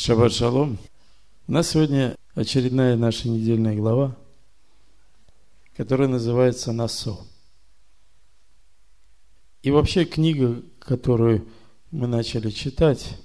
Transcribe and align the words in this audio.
Шаббат 0.00 0.32
шалом. 0.32 0.78
У 1.48 1.52
нас 1.52 1.70
сегодня 1.70 2.14
очередная 2.36 2.96
наша 2.96 3.28
недельная 3.28 3.74
глава, 3.74 4.16
которая 5.76 6.06
называется 6.06 6.70
«Насо». 6.70 7.18
И 9.62 9.72
вообще 9.72 10.04
книга, 10.04 10.62
которую 10.78 11.48
мы 11.90 12.06
начали 12.06 12.50
читать, 12.50 13.18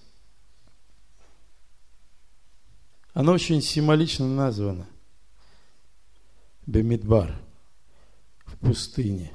она 3.14 3.34
очень 3.34 3.62
символично 3.62 4.28
названа 4.28 4.88
Бемидбар 6.66 7.40
в 8.46 8.58
пустыне. 8.58 9.32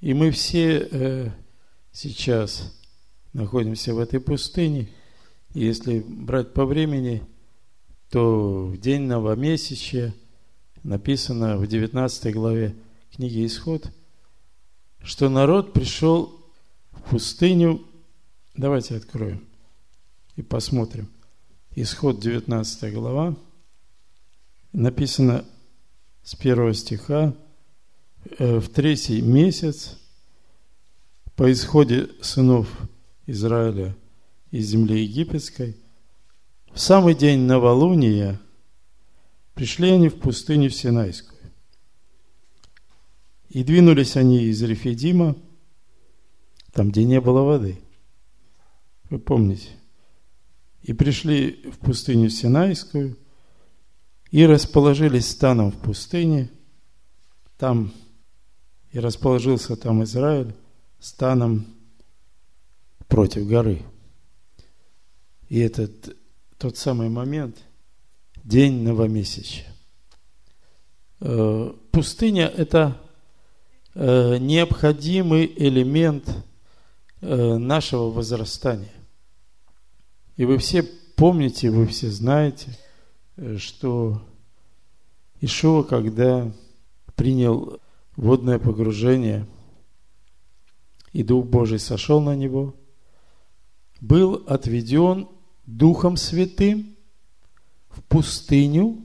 И 0.00 0.14
мы 0.14 0.30
все 0.30 0.88
э, 0.88 1.30
сейчас 1.90 2.72
находимся 3.32 3.92
в 3.92 3.98
этой 3.98 4.20
пустыне– 4.20 4.88
если 5.54 6.00
брать 6.00 6.54
по 6.54 6.64
времени, 6.64 7.22
то 8.10 8.66
в 8.66 8.78
день 8.78 9.02
новомесячия 9.02 10.14
написано 10.82 11.56
в 11.58 11.66
19 11.66 12.32
главе 12.34 12.74
книги 13.14 13.44
Исход, 13.46 13.90
что 15.02 15.28
народ 15.28 15.72
пришел 15.72 16.40
в 16.92 17.10
пустыню. 17.10 17.82
Давайте 18.54 18.96
откроем 18.96 19.46
и 20.36 20.42
посмотрим. 20.42 21.08
Исход 21.74 22.20
19 22.20 22.92
глава. 22.92 23.36
Написано 24.72 25.44
с 26.22 26.34
первого 26.34 26.74
стиха. 26.74 27.34
«Э, 28.38 28.58
в 28.58 28.68
третий 28.68 29.20
месяц 29.20 29.98
по 31.34 31.50
исходе 31.50 32.08
сынов 32.20 32.68
Израиля– 33.26 33.96
из 34.52 34.68
земли 34.68 35.02
египетской, 35.02 35.76
в 36.72 36.78
самый 36.78 37.14
день 37.14 37.40
новолуния 37.40 38.40
пришли 39.54 39.90
они 39.90 40.08
в 40.08 40.20
пустыню 40.20 40.70
Синайскую. 40.70 41.40
И 43.48 43.64
двинулись 43.64 44.16
они 44.16 44.44
из 44.44 44.62
Рефидима, 44.62 45.36
там, 46.72 46.90
где 46.90 47.04
не 47.04 47.20
было 47.20 47.42
воды. 47.42 47.78
Вы 49.10 49.18
помните? 49.18 49.70
И 50.82 50.92
пришли 50.92 51.70
в 51.70 51.78
пустыню 51.78 52.30
Синайскую, 52.30 53.18
и 54.30 54.46
расположились 54.46 55.30
станом 55.30 55.72
в 55.72 55.76
пустыне, 55.76 56.50
там 57.58 57.92
и 58.90 58.98
расположился 58.98 59.76
там 59.76 60.02
Израиль 60.04 60.54
станом 60.98 61.66
против 63.08 63.46
горы. 63.46 63.82
И 65.52 65.58
этот 65.58 66.16
тот 66.56 66.78
самый 66.78 67.10
момент, 67.10 67.58
день 68.42 68.82
новомесяча. 68.82 69.64
Э, 71.20 71.74
пустыня– 71.90 72.46
это 72.56 72.98
э, 73.92 74.38
необходимый 74.38 75.44
элемент 75.54 76.26
э, 77.20 77.56
нашего 77.58 78.10
возрастания. 78.10 78.94
И 80.38 80.46
вы 80.46 80.56
все 80.56 80.84
помните, 81.16 81.68
вы 81.68 81.86
все 81.86 82.08
знаете, 82.10 82.74
что 83.58 84.22
Ишуа, 85.42 85.82
когда 85.82 86.50
принял 87.14 87.78
водное 88.16 88.58
погружение, 88.58 89.46
и 91.12 91.22
Дух 91.22 91.44
Божий 91.44 91.78
сошел 91.78 92.22
на 92.22 92.34
него, 92.34 92.74
был 94.00 94.44
отведен 94.46 95.28
Духом 95.66 96.16
Святым 96.16 96.96
в 97.88 98.02
пустыню 98.02 99.02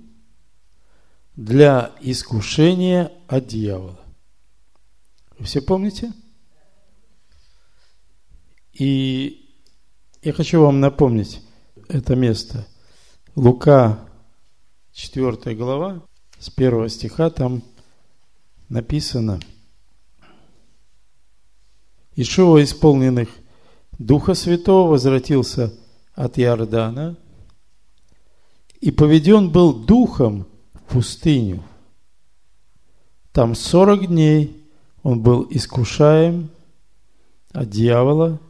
для 1.35 1.91
искушения 2.01 3.11
от 3.27 3.47
дьявола. 3.47 3.99
Вы 5.37 5.45
все 5.45 5.61
помните? 5.61 6.13
И 8.73 9.49
я 10.21 10.33
хочу 10.33 10.61
вам 10.61 10.79
напомнить 10.79 11.41
это 11.87 12.15
место. 12.15 12.67
Лука, 13.35 13.99
4 14.93 15.55
глава, 15.55 16.03
с 16.39 16.51
1 16.55 16.89
стиха, 16.89 17.29
там 17.29 17.63
написано 18.67 19.39
Ишуа, 22.15 22.63
исполненных 22.63 23.29
Духа 23.99 24.33
Святого, 24.33 24.89
возвратился 24.89 25.71
от 26.17 26.39
Иордана 26.39 27.15
и 28.81 28.89
поведен 28.89 29.51
был 29.51 29.71
духом 29.85 30.47
в 30.73 30.81
пустыню. 30.93 31.63
Там 33.31 33.53
сорок 33.53 34.07
дней 34.07 34.65
он 35.03 35.21
был 35.21 35.47
искушаем 35.51 36.49
от 37.51 37.69
дьявола 37.69 38.41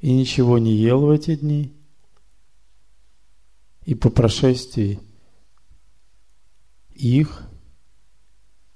и 0.00 0.10
ничего 0.10 0.58
не 0.58 0.72
ел 0.72 1.00
в 1.06 1.10
эти 1.10 1.36
дни. 1.36 1.70
И 3.84 3.94
по 3.94 4.08
прошествии 4.08 4.98
их 6.94 7.42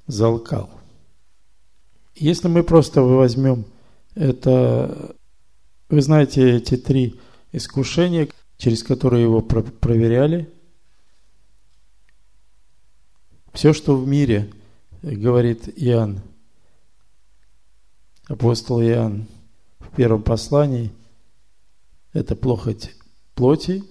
залкал. 0.07 0.69
Если 2.15 2.49
мы 2.49 2.63
просто 2.63 3.01
возьмем 3.01 3.65
это, 4.15 5.17
вы 5.89 6.03
знаете, 6.03 6.57
эти 6.57 6.77
три 6.77 7.19
искушения, 7.57 8.29
через 8.59 8.83
которые 8.83 9.23
его 9.23 9.41
проверяли. 9.41 10.53
Все, 13.53 13.73
что 13.73 13.97
в 13.97 14.07
мире, 14.07 14.53
говорит 15.03 15.69
Иоанн, 15.77 16.21
апостол 18.27 18.83
Иоанн 18.83 19.27
в 19.79 19.95
первом 19.97 20.23
послании, 20.23 20.93
это 22.13 22.37
плохоть 22.37 22.95
плоти, 23.35 23.83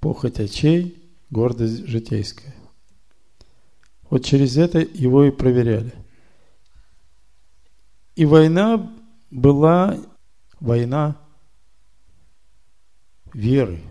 похоть 0.00 0.40
очей, 0.40 1.00
гордость 1.30 1.86
житейская. 1.86 2.54
Вот 4.10 4.24
через 4.24 4.56
это 4.56 4.78
его 4.78 5.24
и 5.24 5.30
проверяли. 5.30 5.92
И 8.14 8.24
война 8.24 8.92
была 9.30 9.98
война 10.60 11.16
веры. 13.36 13.82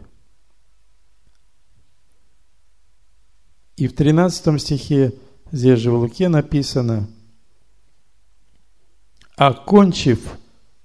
И 3.77 3.87
в 3.87 3.95
13 3.95 4.59
стихе 4.59 5.13
здесь 5.51 5.79
же 5.79 5.91
в 5.91 5.99
Луке 5.99 6.29
написано, 6.29 7.07
окончив 9.35 10.39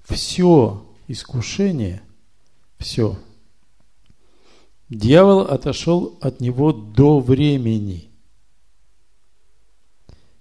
все 0.04 0.86
искушение, 1.08 2.02
все, 2.78 3.18
дьявол 4.90 5.40
отошел 5.40 6.18
от 6.20 6.40
него 6.40 6.72
до 6.72 7.20
времени 7.20 8.10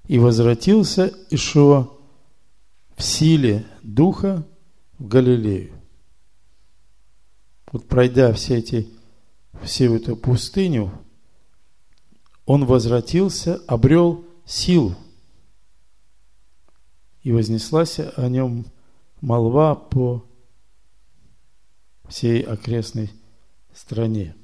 и 0.07 0.19
возвратился 0.19 1.13
Ишуа 1.29 1.87
в 2.97 3.03
силе 3.03 3.65
Духа 3.81 4.45
в 4.97 5.07
Галилею 5.07 5.78
вот 7.71 7.87
пройдя 7.87 8.33
все 8.33 8.57
эти, 8.57 8.89
всю 9.63 9.95
эту 9.95 10.15
пустыню, 10.15 10.91
он 12.45 12.65
возвратился, 12.65 13.61
обрел 13.67 14.25
силу. 14.45 14.95
И 17.21 17.31
вознеслась 17.31 17.99
о 17.99 18.27
нем 18.27 18.65
молва 19.21 19.75
по 19.75 20.25
всей 22.07 22.41
окрестной 22.41 23.11
стране. 23.73 24.35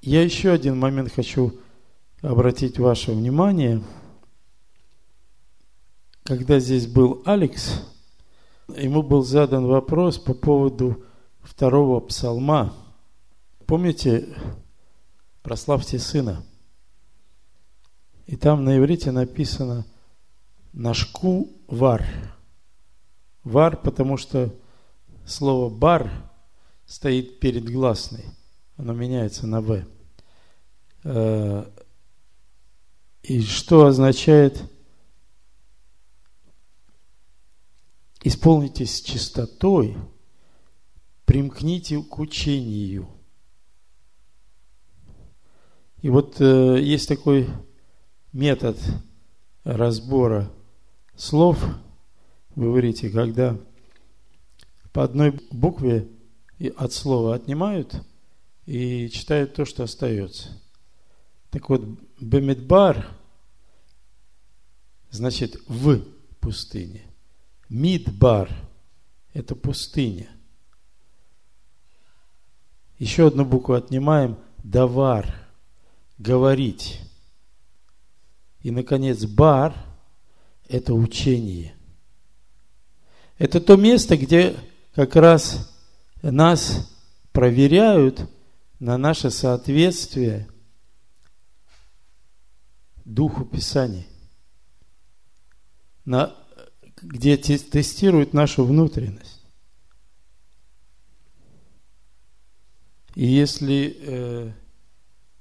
Я 0.00 0.22
еще 0.22 0.52
один 0.52 0.78
момент 0.78 1.12
хочу 1.12 1.60
обратить 2.22 2.78
ваше 2.78 3.12
внимание. 3.12 3.82
Когда 6.22 6.58
здесь 6.60 6.86
был 6.86 7.22
Алекс, 7.26 7.82
ему 8.76 9.02
был 9.02 9.22
задан 9.22 9.66
вопрос 9.66 10.18
по 10.18 10.34
поводу 10.34 11.04
второго 11.40 12.00
псалма. 12.00 12.74
Помните, 13.66 14.28
прославьте 15.42 15.98
сына. 15.98 16.44
И 18.26 18.36
там 18.36 18.64
на 18.64 18.76
иврите 18.76 19.10
написано 19.10 19.86
«нашку 20.72 21.48
вар». 21.66 22.04
Вар, 23.44 23.78
потому 23.78 24.18
что 24.18 24.54
слово 25.24 25.70
бар 25.70 26.10
стоит 26.84 27.40
перед 27.40 27.70
гласной. 27.70 28.24
Оно 28.76 28.92
меняется 28.92 29.46
на 29.46 29.62
В. 29.62 29.84
Э, 31.04 31.64
и 33.22 33.40
что 33.42 33.86
означает 33.86 34.62
исполните 38.22 38.86
с 38.86 39.00
чистотой 39.00 39.96
примкните 41.24 42.02
к 42.02 42.18
учению. 42.18 43.08
И 46.00 46.10
вот 46.10 46.40
э, 46.40 46.80
есть 46.80 47.08
такой 47.08 47.48
метод 48.32 48.78
разбора 49.64 50.50
слов, 51.16 51.62
вы 52.54 52.64
говорите, 52.66 53.10
когда 53.10 53.58
по 54.92 55.04
одной 55.04 55.38
букве 55.50 56.08
от 56.76 56.92
слова 56.92 57.34
отнимают 57.34 58.02
и 58.66 59.08
читают 59.10 59.54
то, 59.54 59.64
что 59.64 59.84
остается. 59.84 60.60
Так 61.50 61.68
вот, 61.68 61.82
Бемидбар 62.20 63.06
значит 65.10 65.56
в 65.68 66.00
пустыне. 66.40 67.07
Мидбар– 67.68 68.50
это 69.34 69.54
пустыня. 69.54 70.28
Еще 72.98 73.26
одну 73.28 73.44
букву 73.44 73.74
отнимаем– 73.74 74.38
давар– 74.64 75.34
говорить. 76.18 77.00
И, 78.62 78.70
наконец, 78.70 79.24
бар– 79.24 79.74
это 80.68 80.94
учение. 80.94 81.74
Это 83.38 83.60
то 83.60 83.76
место, 83.76 84.16
где 84.16 84.56
как 84.94 85.14
раз 85.14 85.72
нас 86.22 86.92
проверяют 87.32 88.28
на 88.80 88.98
наше 88.98 89.30
соответствие 89.30 90.48
Духу 93.04 93.44
Писаний, 93.44 94.06
на, 96.04 96.34
где 97.02 97.36
тестируют 97.36 98.32
нашу 98.32 98.64
внутренность. 98.64 99.42
И 103.14 103.26
если 103.26 103.96
э, 104.00 104.52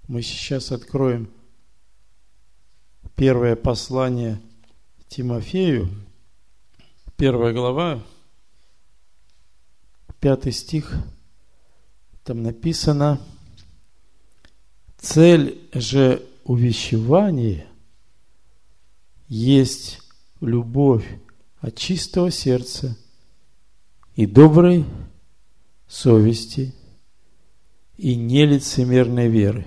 мы 0.07 0.21
сейчас 0.21 0.71
откроем 0.71 1.30
первое 3.15 3.56
послание 3.56 4.42
Тимофею, 5.07 5.89
первая 7.18 7.54
глава, 7.54 8.04
пятый 10.19 10.51
стих, 10.51 10.94
там 12.24 12.44
написано, 12.44 13.21
цель 14.98 15.69
же 15.74 16.25
увещевания 16.44 17.68
есть 19.27 20.00
любовь 20.42 21.07
от 21.59 21.75
чистого 21.75 22.31
сердца 22.31 22.98
и 24.15 24.25
доброй 24.25 24.86
совести 25.88 26.74
и 27.95 28.15
нелицемерной 28.15 29.27
веры. 29.27 29.65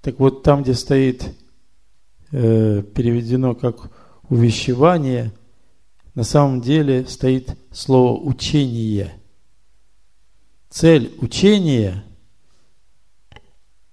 Так 0.00 0.18
вот, 0.18 0.42
там, 0.42 0.62
где 0.62 0.74
стоит 0.74 1.34
э, 2.30 2.82
переведено 2.82 3.54
как 3.54 3.90
увещевание, 4.28 5.32
на 6.14 6.24
самом 6.24 6.60
деле 6.60 7.06
стоит 7.06 7.56
слово 7.70 8.20
учение– 8.20 9.14
Цель 10.72 11.14
учения 11.20 12.02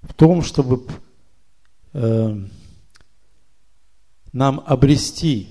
в 0.02 0.14
том, 0.14 0.42
чтобы 0.42 0.88
э, 1.92 2.38
нам 4.32 4.64
обрести 4.66 5.50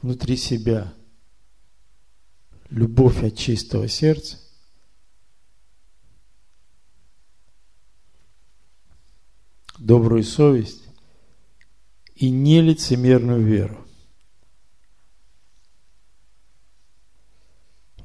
внутри 0.00 0.38
себя 0.38 0.90
любовь 2.70 3.22
от 3.22 3.36
чистого 3.36 3.88
сердца, 3.88 4.38
добрую 9.78 10.24
совесть 10.24 10.84
и 12.14 12.30
нелицемерную 12.30 13.44
веру. 13.44 13.84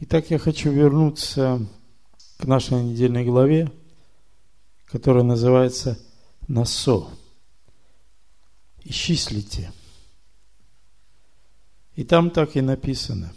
Итак, 0.01 0.29
я 0.29 0.39
хочу 0.39 0.71
вернуться 0.71 1.65
к 2.37 2.45
нашей 2.45 2.83
недельной 2.83 3.23
главе, 3.23 3.71
которая 4.85 5.23
называется 5.23 5.99
«Насо». 6.47 7.09
Исчислите. 8.83 9.71
И 11.95 12.03
там 12.03 12.29
так 12.29 12.55
и 12.55 12.61
написано. 12.61 13.33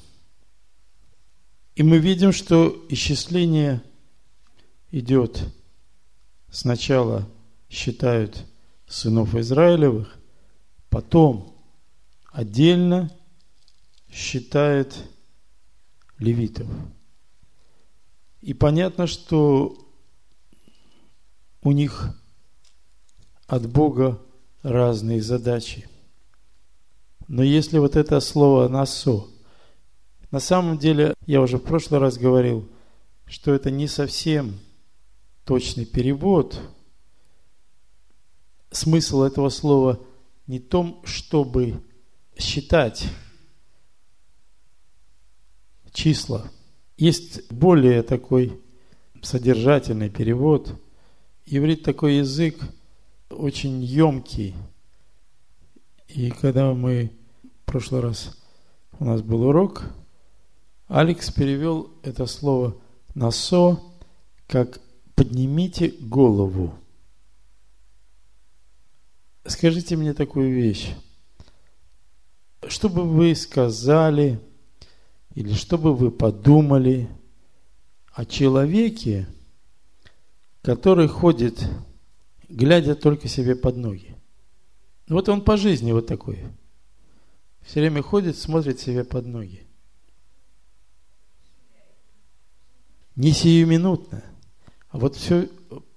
И 1.78 1.82
мы 1.82 1.98
видим, 1.98 2.32
что 2.32 2.84
исчисление 2.88 3.80
идет 4.90 5.42
сначала 6.50 7.26
считают 7.70 8.44
сынов 8.88 9.34
Израилевых, 9.34 10.18
потом 10.90 11.56
отдельно 12.32 13.10
считают 14.10 14.94
левитов– 16.18 16.66
и 18.40 18.54
понятно, 18.54 19.06
что 19.06 19.76
у 21.62 21.72
них 21.72 22.18
от 23.46 23.68
Бога 23.68 24.20
разные 24.62 25.20
задачи. 25.20 25.88
Но 27.26 27.42
если 27.42 27.78
вот 27.78 27.96
это 27.96 28.20
слово 28.20 28.68
«насо», 28.68 29.28
на 30.30 30.40
самом 30.40 30.78
деле, 30.78 31.14
я 31.26 31.40
уже 31.40 31.58
в 31.58 31.62
прошлый 31.62 32.00
раз 32.00 32.18
говорил, 32.18 32.68
что 33.26 33.52
это 33.52 33.70
не 33.70 33.86
совсем 33.86 34.58
точный 35.44 35.86
перевод. 35.86 36.60
Смысл 38.70 39.22
этого 39.22 39.48
слова 39.48 40.00
не 40.46 40.58
в 40.58 40.68
том, 40.68 41.00
чтобы 41.04 41.82
считать 42.36 43.06
числа– 45.92 46.50
есть 46.98 47.48
более 47.52 48.02
такой 48.02 48.60
содержательный 49.22 50.10
перевод. 50.10 50.74
Иврит 51.46 51.84
такой 51.84 52.16
язык 52.16 52.58
очень 53.30 53.80
емкий. 53.84 54.56
И 56.08 56.30
когда 56.30 56.74
мы 56.74 57.12
в 57.44 57.70
прошлый 57.70 58.00
раз 58.00 58.36
у 58.98 59.04
нас 59.04 59.22
был 59.22 59.44
урок, 59.44 59.84
Алекс 60.88 61.30
перевел 61.30 61.90
это 62.02 62.26
слово 62.26 62.76
«насо» 63.14 63.80
как 64.46 64.80
«поднимите 65.14 65.88
голову». 66.00 66.74
Скажите 69.46 69.96
мне 69.96 70.12
такую 70.12 70.52
вещь. 70.52 70.94
Что 72.66 72.88
бы 72.88 73.04
вы 73.04 73.34
сказали– 73.34 74.40
или 75.38 75.52
что 75.52 75.78
бы 75.78 75.94
вы 75.94 76.10
подумали 76.10 77.08
о 78.12 78.24
человеке, 78.24 79.28
который 80.62 81.06
ходит, 81.06 81.64
глядя 82.48 82.96
только 82.96 83.28
себе 83.28 83.54
под 83.54 83.76
ноги. 83.76 84.16
Вот 85.08 85.28
он 85.28 85.42
по 85.42 85.56
жизни 85.56 85.92
вот 85.92 86.08
такой. 86.08 86.40
Все 87.62 87.78
время 87.78 88.02
ходит, 88.02 88.36
смотрит 88.36 88.80
себе 88.80 89.04
под 89.04 89.26
ноги. 89.26 89.67
Не 93.18 93.32
сиюминутно, 93.32 94.24
а 94.88 94.98
вот 94.98 95.16
все 95.16 95.50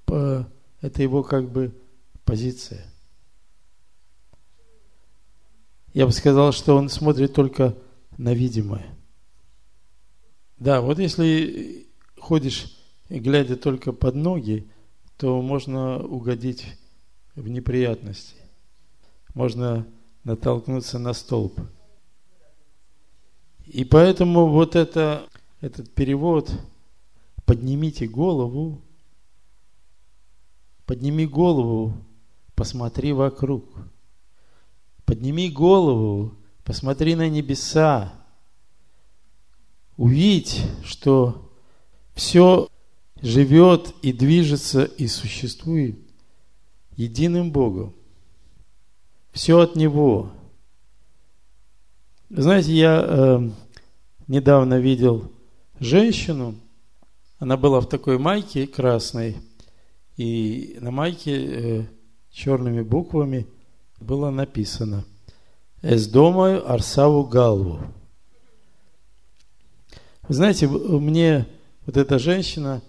это 0.08 1.02
его 1.02 1.24
как 1.24 1.50
бы 1.50 1.74
позиция. 2.26 2.86
Я 5.94 6.06
бы 6.06 6.12
сказал, 6.12 6.52
что 6.52 6.76
он 6.76 6.90
смотрит 6.90 7.34
только 7.34 7.78
на 8.18 8.34
видимое– 8.34 8.86
да, 10.62 10.80
вот 10.80 11.00
если 11.00 11.88
ходишь, 12.20 12.78
глядя 13.10 13.58
только 13.58 13.94
под 13.94 14.14
ноги, 14.14 14.70
то 15.18 15.42
можно 15.42 15.98
угодить 15.98 16.78
в 17.34 17.48
неприятности. 17.48 18.36
Можно 19.34 19.88
натолкнуться 20.24 21.00
на 21.00 21.14
столб. 21.14 21.60
И 23.66 23.84
поэтому 23.86 24.50
вот 24.50 24.76
это, 24.76 25.28
этот 25.62 25.92
перевод 25.96 26.54
«поднимите 27.46 28.08
голову», 28.08 28.82
подними 30.92 31.26
голову, 31.26 31.94
посмотри 32.54 33.14
вокруг. 33.14 33.64
Подними 35.06 35.50
голову, 35.50 36.36
посмотри 36.66 37.16
на 37.16 37.30
небеса, 37.30 38.14
увидеть, 39.96 40.64
что 40.84 41.50
все 42.14 42.68
живет 43.22 43.96
и 44.02 44.12
движется 44.12 44.84
и 44.84 45.08
существует 45.08 45.98
единым 46.98 47.54
Богом. 47.54 47.94
Все 49.32 49.60
от 49.60 49.78
Него. 49.78 50.34
Знаете, 52.30 52.74
я 52.74 53.02
э, 53.02 53.50
недавно 54.28 54.78
видел 54.78 55.32
женщину, 55.80 56.56
Она 57.42 57.58
была 57.58 57.82
в 57.82 57.90
такой 57.90 58.20
майке 58.20 58.68
красной, 58.68 59.36
и 60.16 60.78
на 60.80 60.92
майке 60.92 61.32
э, 61.34 61.86
черными 62.30 62.84
буквами 62.84 63.48
было 64.00 64.30
написано 64.30 65.06
«Эс 65.82 66.06
домаю 66.06 66.72
Арсаву 66.72 67.24
Галву». 67.24 67.80
Вы 70.28 70.36
знаете, 70.36 70.68
мне 70.68 71.48
вот 71.88 71.98
эта 71.98 72.20
женщина 72.20 72.84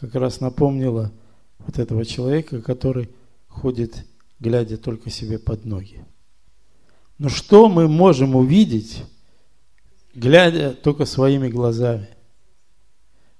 как 0.00 0.16
раз 0.16 0.40
напомнила 0.40 1.12
вот 1.60 1.78
этого 1.78 2.04
человека, 2.04 2.60
который 2.60 3.08
ходит, 3.46 4.04
глядя 4.40 4.78
только 4.78 5.10
себе 5.10 5.38
под 5.38 5.64
ноги. 5.64 6.04
Но 7.18 7.28
что 7.28 7.68
мы 7.68 7.86
можем 7.86 8.34
увидеть, 8.34 9.04
глядя 10.12 10.72
только 10.72 11.04
своими 11.04 11.48
глазами? 11.48 12.08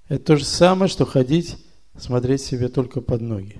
Это 0.07 0.23
то 0.23 0.35
же 0.35 0.45
самое, 0.45 0.89
что 0.89 1.05
ходить, 1.05 1.57
смотреть 1.97 2.41
себе 2.41 2.69
только 2.69 3.01
под 3.01 3.21
ноги. 3.21 3.59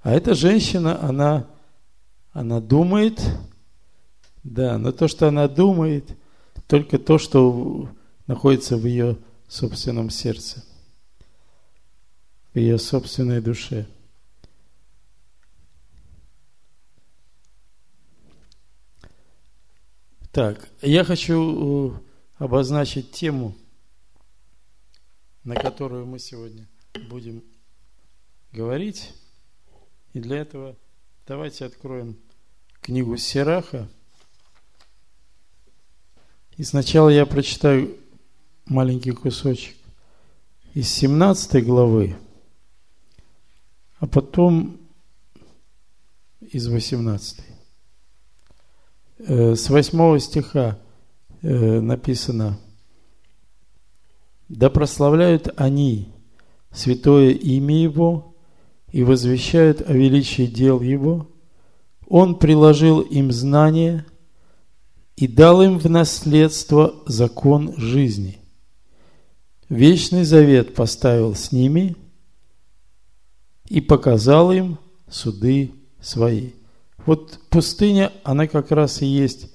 А 0.00 0.12
эта 0.12 0.34
женщина, 0.34 1.02
она, 1.02 1.48
она 2.32 2.60
думает, 2.60 3.20
да, 4.44 4.78
но 4.78 4.92
то, 4.92 5.08
что 5.08 5.28
она 5.28 5.48
думает, 5.48 6.16
только 6.66 6.98
то, 6.98 7.18
что 7.18 7.88
находится 8.26 8.76
в 8.76 8.86
ее 8.86 9.18
собственном 9.48 10.10
сердце, 10.10 10.64
в 12.54 12.58
ее 12.58 12.78
собственной 12.78 13.40
душе. 13.40 13.86
Так, 20.30 20.68
я 20.82 21.04
хочу 21.04 21.94
э, 21.96 22.07
обозначить 22.38 23.10
тему, 23.10 23.54
на 25.44 25.54
которую 25.54 26.06
мы 26.06 26.18
сегодня 26.18 26.66
будем 27.08 27.42
говорить. 28.52 29.12
И 30.14 30.20
для 30.20 30.38
этого 30.38 30.76
давайте 31.26 31.64
откроем 31.64 32.16
книгу 32.80 33.16
Сираха. 33.16 33.88
И 36.56 36.64
сначала 36.64 37.08
я 37.08 37.26
прочитаю 37.26 37.96
маленький 38.66 39.12
кусочек 39.12 39.76
из 40.74 40.88
17 40.88 41.64
главы, 41.64 42.16
а 43.98 44.06
потом 44.06 44.80
из 46.40 46.68
18. 46.68 47.40
Э, 49.18 49.54
с 49.54 49.68
8 49.68 50.18
стиха 50.18 50.78
э, 51.42 51.80
написано 51.80 52.58
«Да 54.48 54.70
прославляют 54.70 55.52
они 55.56 56.08
святое 56.70 57.30
имя 57.30 57.82
Его 57.82 58.34
и 58.92 59.02
возвещают 59.02 59.82
о 59.82 59.92
величии 59.92 60.46
дел 60.46 60.80
Его. 60.80 61.28
Он 62.06 62.38
приложил 62.38 63.00
им 63.00 63.32
знания 63.32 64.06
и 65.16 65.26
дал 65.26 65.62
им 65.62 65.78
в 65.78 65.90
наследство 65.90 66.94
закон 67.06 67.74
жизни. 67.76 68.38
Вечный 69.68 70.24
завет 70.24 70.74
поставил 70.74 71.34
с 71.34 71.52
ними 71.52 71.96
и 73.68 73.80
показал 73.80 74.52
им 74.52 74.78
суды 75.08 75.72
свои». 76.00 76.50
Вот 77.08 77.40
пустыня, 77.48 78.12
она 78.22 78.46
как 78.46 78.70
раз 78.70 79.00
и 79.00 79.06
есть 79.06 79.50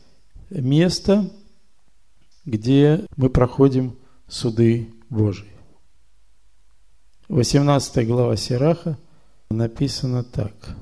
место, 0.49 1.31
где 2.45 3.05
мы 3.15 3.29
проходим 3.29 3.97
суды 4.27 4.93
Божии. 5.09 5.51
18 7.29 8.05
глава 8.07 8.35
Сираха 8.35 8.97
написано 9.49 10.23
так. 10.23 10.75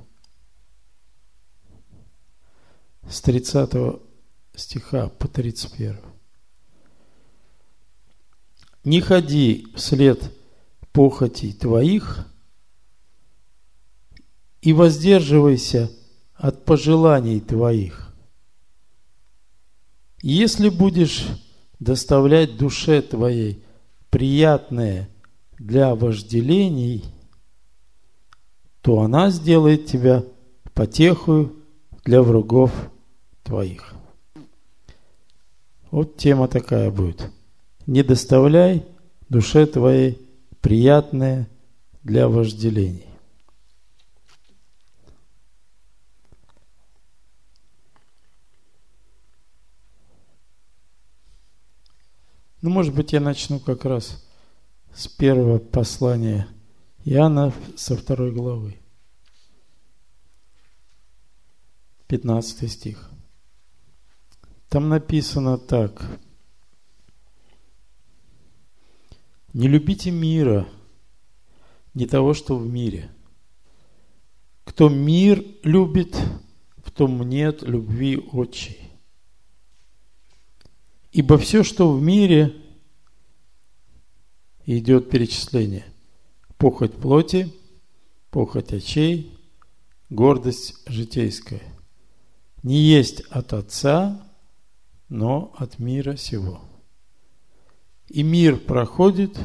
С 3.08 3.22
30 3.22 4.00
стиха 4.56 5.10
по 5.10 5.28
31. 5.28 6.00
«Не 8.84 9.02
ходи 9.02 9.68
вслед 9.76 10.32
похотей 10.92 11.54
твоих 11.54 12.28
и 14.62 14.74
воздерживайся 14.74 15.92
от 16.36 16.66
пожеланий 16.66 17.40
твоих. 17.40 18.14
Если 20.22 20.70
будешь 20.70 21.28
доставлять 21.82 22.58
душе 22.58 23.02
твоей 23.02 23.64
приятное 24.12 25.10
для 25.58 25.96
вожделений, 25.96 27.04
то 28.82 29.02
она 29.02 29.32
сделает 29.32 29.88
тебя 29.88 30.24
потехою 30.76 31.56
для 32.06 32.22
врагов 32.22 32.72
твоих. 33.44 33.96
Вот 35.90 36.18
тема 36.18 36.48
такая 36.48 36.92
будет. 36.92 37.30
Не 37.88 38.04
доставляй 38.04 38.86
душе 39.28 39.66
твоей 39.66 40.20
приятное 40.62 41.48
для 42.04 42.28
вожделений. 42.28 43.11
Ну, 52.62 52.70
может 52.70 52.94
быть, 52.94 53.12
я 53.12 53.20
начну 53.20 53.60
как 53.60 53.86
раз 53.86 54.24
с 54.94 55.08
первого 55.08 55.58
послания 55.58 56.48
Иоанна 57.04 57.54
со 57.76 57.98
второй 57.98 58.32
главы. 58.32 58.78
15 62.08 62.72
стих. 62.72 63.10
Там 64.70 64.90
написано 64.90 65.58
так. 65.58 66.06
Не 69.54 69.68
любите 69.68 70.12
мира, 70.12 70.68
не 71.94 72.06
того, 72.06 72.34
что 72.34 72.58
в 72.58 72.68
мире. 72.68 73.10
Кто 74.66 74.88
мир 74.88 75.44
любит, 75.64 76.16
в 76.84 76.92
том 76.92 77.28
нет 77.28 77.64
любви 77.64 78.18
отчей. 78.18 78.91
Ибо 81.12 81.38
все, 81.38 81.64
что 81.64 81.92
в 81.92 82.02
мире, 82.02 82.56
идет 84.66 85.10
перечисление. 85.10 85.86
Похоть 86.58 86.94
плоти, 86.94 87.52
похоть 88.30 88.72
очей, 88.72 89.38
гордость 90.10 90.76
житейская. 90.88 91.62
Не 92.64 92.78
есть 92.78 93.22
от 93.30 93.54
Отца, 93.54 94.26
но 95.10 95.54
от 95.58 95.80
мира 95.80 96.16
сего. 96.16 96.62
И 98.08 98.24
мир 98.24 98.58
проходит, 98.58 99.38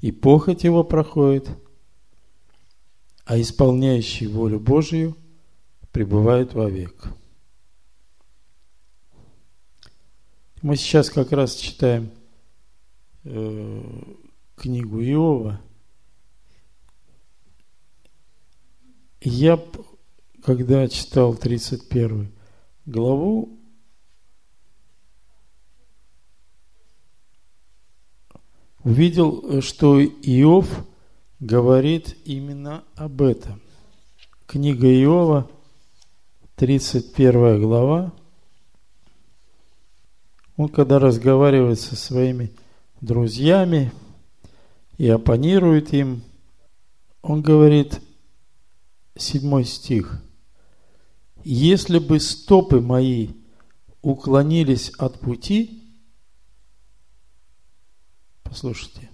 и 0.00 0.12
похоть 0.12 0.64
его 0.64 0.82
проходит, 0.84 1.48
а 3.24 3.40
исполняющий 3.40 4.26
волю 4.26 4.58
Божию 4.58 5.16
пребывает 5.92 6.54
вовек. 6.54 7.08
Мы 10.62 10.76
сейчас 10.76 11.10
как 11.10 11.32
раз 11.32 11.56
читаем 11.56 12.08
э, 13.24 13.82
книгу 14.54 15.02
Иова. 15.02 15.60
Я, 19.20 19.60
когда 20.44 20.86
читал 20.86 21.34
31 21.34 22.32
главу, 22.86 23.58
увидел, 28.84 29.60
что 29.62 30.00
Иов 30.00 30.86
говорит 31.40 32.16
именно 32.24 32.84
об 32.94 33.20
этом. 33.20 33.60
Книга 34.46 34.86
Иова, 34.86 35.50
31 36.54 37.60
глава, 37.60 38.12
он 40.62 40.68
когда 40.68 41.00
разговаривает 41.00 41.80
со 41.80 41.96
своими 41.96 42.52
друзьями 43.00 43.90
и 44.96 45.08
оппонирует 45.08 45.92
им, 45.92 46.22
он 47.20 47.42
говорит, 47.42 48.00
седьмой 49.16 49.64
стих, 49.64 50.22
«Если 51.42 51.98
бы 51.98 52.20
стопы 52.20 52.80
мои 52.80 53.30
уклонились 54.02 54.90
от 54.98 55.18
пути, 55.18 55.82
послушайте, 58.44 59.10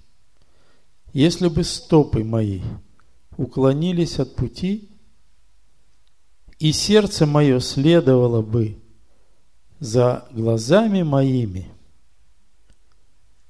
если 1.14 1.48
бы 1.48 1.64
стопы 1.64 2.24
мои 2.24 2.60
уклонились 3.38 4.18
от 4.18 4.36
пути, 4.36 4.90
и 6.58 6.72
сердце 6.72 7.24
мое 7.24 7.58
следовало 7.60 8.42
бы 8.42 8.76
за 9.80 10.26
глазами 10.32 11.02
моими, 11.02 11.70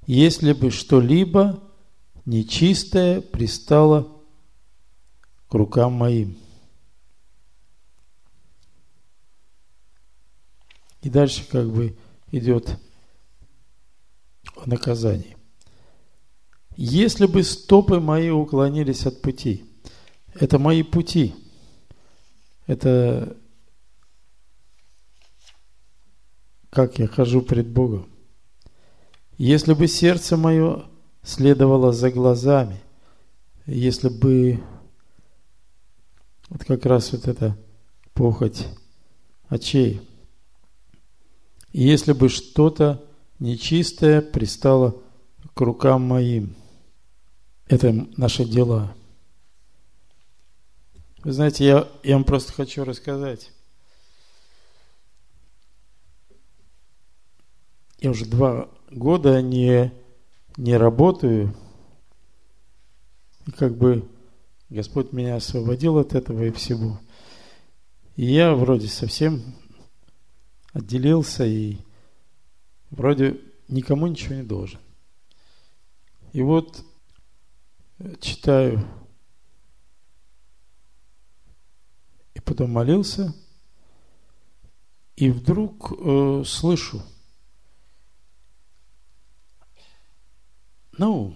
если 0.07 0.53
бы 0.53 0.71
что-либо 0.71 1.63
нечистое 2.25 3.21
пристало 3.21 4.09
к 5.49 5.55
рукам 5.55 5.95
моим. 5.95 6.37
И 11.03 11.09
дальше 11.09 11.47
как 11.49 11.71
бы 11.71 11.97
идет 12.33 12.79
о 14.57 14.69
наказании. 14.69 15.37
Если 16.77 17.27
бы 17.27 17.43
стопы 17.43 17.99
мои 17.99 18.31
уклонились 18.31 19.07
от 19.07 19.23
пути, 19.23 19.65
это 20.35 20.59
мои 20.59 20.83
пути, 20.83 21.35
это 22.67 23.37
как 26.71 26.99
я 26.99 27.07
хожу 27.07 27.43
пред 27.43 27.69
Богом. 27.69 28.09
Если 29.37 29.73
бы 29.73 29.87
сердце 29.87 30.37
мое 30.37 30.85
следовало 31.23 31.93
за 31.93 32.11
глазами, 32.11 32.81
если 33.67 34.09
бы 34.09 34.61
вот 36.49 36.65
как 36.65 36.87
раз 36.87 37.13
вот 37.13 37.29
эта 37.29 37.57
похоть 38.15 38.67
очей, 39.49 40.01
если 41.73 42.13
бы 42.13 42.29
что-то 42.29 43.05
нечистое 43.39 44.21
пристало 44.21 45.01
к 45.55 45.61
рукам 45.61 46.03
моим, 46.03 46.55
это 47.69 47.93
наши 48.17 48.45
дела. 48.45 48.95
Вы 51.23 51.33
знаете, 51.33 51.65
я, 51.65 51.89
я 52.03 52.15
вам 52.15 52.25
просто 52.25 52.53
хочу 52.53 52.85
рассказать. 52.85 53.53
Я 58.01 58.11
уже 58.11 58.27
два 58.27 58.69
года 58.93 59.43
не, 59.43 59.93
не 60.57 60.77
работаю. 60.77 61.53
И 63.47 63.51
как 63.51 63.77
бы 63.77 64.09
Господь 64.69 65.13
меня 65.13 65.35
освободил 65.35 65.99
от 65.99 66.15
этого 66.15 66.45
и 66.45 66.53
всего. 66.53 67.01
И 68.15 68.25
я 68.25 68.55
вроде 68.55 68.87
совсем 68.87 69.43
отделился 70.73 71.45
и 71.45 71.79
вроде 72.91 73.41
никому 73.67 74.07
ничего 74.07 74.37
не 74.37 74.45
должен. 74.45 74.79
И 76.33 76.43
вот 76.43 76.85
читаю 78.21 78.87
и 82.35 82.41
потом 82.41 82.71
молился, 82.71 83.35
и 85.17 85.31
вдруг 85.31 85.93
э, 85.99 86.45
слышу– 86.47 87.03
Ну, 90.99 91.33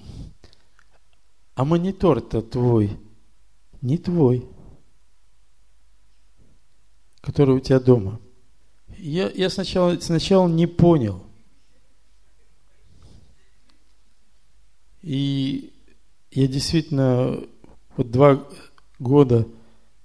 а 1.55 1.65
монитор-то 1.65 2.43
твой 2.43 2.99
не 3.81 3.97
твой, 3.97 4.47
который 7.21 7.57
у 7.57 7.61
тебя 7.61 7.79
дома. 7.81 8.21
Я, 8.99 9.31
я 9.31 9.51
сначала, 9.51 9.99
сначала 10.01 10.49
не 10.49 10.67
понял. 10.67 11.23
И 15.03 15.73
я 16.31 16.47
действительно, 16.47 17.41
вот 17.97 18.11
два 18.11 18.45
года, 18.99 19.47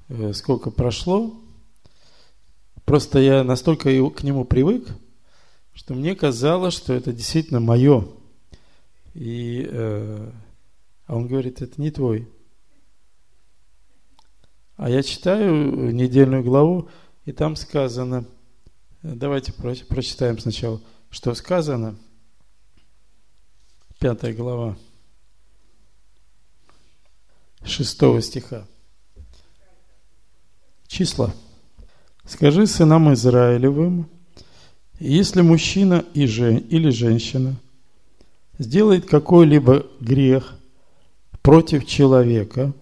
э, 0.10 0.34
сколько 0.34 0.72
прошло, 0.72 1.40
просто 2.86 3.20
я 3.20 3.44
настолько 3.44 3.90
к 4.10 4.24
нему 4.24 4.44
привык, 4.44 4.88
что 5.74 5.94
мне 5.94 6.16
казалось, 6.16 6.74
что 6.74 6.94
это 6.94 7.14
действительно 7.14 7.60
мое. 7.60 8.08
И 9.18 9.68
э, 9.68 10.32
а 11.08 11.16
он 11.16 11.28
говорит, 11.28 11.64
это 11.64 11.82
не 11.82 11.90
твой. 11.90 12.28
А 14.76 14.92
я 14.92 15.02
читаю 15.02 15.92
недельную 15.92 16.44
главу, 16.44 16.88
и 17.26 17.32
там 17.32 17.56
сказано, 17.56 18.26
давайте 19.02 19.54
про, 19.54 19.74
прочитаем 19.90 20.38
сначала, 20.38 20.80
что 21.10 21.34
сказано. 21.34 21.98
Пятая 23.98 24.36
глава, 24.36 24.78
шестого 27.64 28.22
стиха. 28.22 28.68
Числа. 30.86 31.34
Скажи 32.24 32.68
сынам 32.68 33.12
Израилевым, 33.14 34.08
если 35.00 35.42
мужчина 35.42 36.06
и 36.14 36.28
жен, 36.28 36.58
или 36.58 36.92
женщина– 36.92 37.56
сделает 38.58 39.06
какой-либо 39.06 39.86
грех 40.00 40.56
против 41.42 41.86
человека 41.86 42.74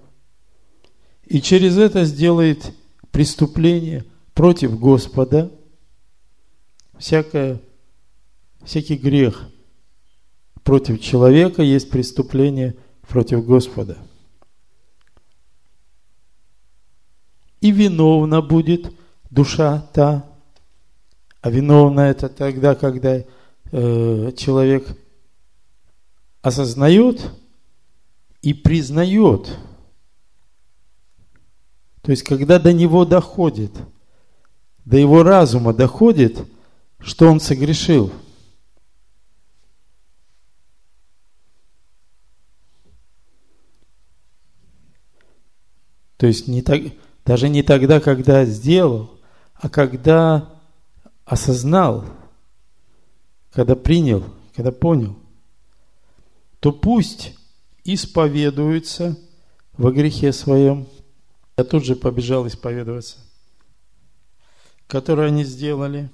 и 1.26 1.42
через 1.42 1.78
это 1.78 2.06
сделает 2.06 2.74
преступление 3.12 4.06
против 4.34 4.80
Господа, 4.80 5.52
всякое, 6.98 7.62
всякий 8.64 8.96
грех 8.96 9.50
против 10.64 11.02
человека 11.02 11.62
есть 11.62 11.90
преступление 11.90 12.76
против 13.08 13.46
Господа. 13.46 13.98
И 17.62 17.72
виновна 17.72 18.42
будет 18.42 18.94
душа 19.32 19.88
та, 19.94 20.26
а 21.42 21.50
виновна 21.50 22.02
это 22.02 22.30
тогда, 22.30 22.76
когда 22.76 23.24
э, 23.72 24.32
человек 24.38 24.88
осознает 26.46 27.32
и 28.44 28.54
признает. 28.54 29.58
То 32.04 32.12
есть, 32.12 32.22
когда 32.22 32.60
до 32.60 32.72
него 32.72 33.04
доходит, 33.04 33.72
до 34.86 34.96
его 34.96 35.24
разума 35.24 35.74
доходит, 35.74 36.48
что 37.00 37.32
он 37.32 37.40
согрешил. 37.40 38.14
То 46.18 46.28
есть 46.28 46.48
не 46.48 46.62
так, 46.62 46.80
даже 47.26 47.50
не 47.50 47.64
тогда, 47.64 48.00
когда 48.00 48.46
сделал, 48.46 49.20
а 49.56 49.68
когда 49.68 50.48
осознал, 51.26 52.06
когда 53.52 53.76
принял, 53.76 54.24
когда 54.56 54.72
понял 54.72 55.18
то 56.66 56.72
пусть 56.72 57.36
исповедуются 57.84 59.16
во 59.74 59.92
грехе 59.92 60.34
своем. 60.34 60.88
Я 61.60 61.64
тут 61.64 61.86
же 61.86 61.96
побежал 61.96 62.48
исповедоваться, 62.48 63.18
которое 64.88 65.28
они 65.28 65.44
сделали, 65.44 66.10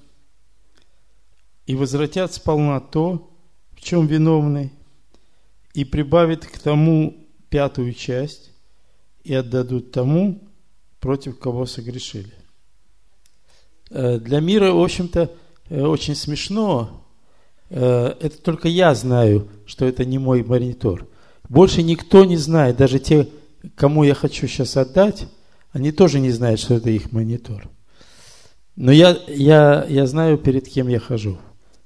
и 1.64 1.74
возвратят 1.74 2.34
сполна 2.34 2.80
то, 2.80 3.34
в 3.70 3.80
чем 3.80 4.06
виновны, 4.06 4.70
и 5.72 5.86
прибавят 5.86 6.44
к 6.44 6.58
тому 6.58 7.26
пятую 7.48 7.94
часть, 7.94 8.50
и 9.24 9.32
отдадут 9.32 9.90
тому, 9.90 10.38
против 11.00 11.38
кого 11.38 11.64
согрешили. 11.64 12.34
Э, 13.88 14.18
для 14.18 14.40
мира, 14.40 14.70
в 14.70 14.82
общем-то, 14.82 15.34
э, 15.70 15.80
очень 15.80 16.14
смешно, 16.14 17.01
это 17.78 18.42
только 18.42 18.68
я 18.68 18.94
знаю, 18.94 19.48
что 19.66 19.86
это 19.86 20.04
не 20.04 20.18
мой 20.18 20.42
монитор. 20.42 21.08
Больше 21.48 21.82
никто 21.82 22.24
не 22.24 22.36
знает, 22.36 22.76
даже 22.76 22.98
те, 22.98 23.28
кому 23.74 24.04
я 24.04 24.14
хочу 24.14 24.46
сейчас 24.46 24.76
отдать, 24.76 25.26
они 25.72 25.90
тоже 25.92 26.20
не 26.20 26.30
знают, 26.30 26.60
что 26.60 26.74
это 26.74 26.90
их 26.90 27.12
монитор. 27.12 27.68
Но 28.76 28.92
я, 28.92 29.18
я, 29.28 29.84
я 29.88 30.06
знаю, 30.06 30.38
перед 30.38 30.68
кем 30.68 30.88
я 30.88 30.98
хожу. 30.98 31.38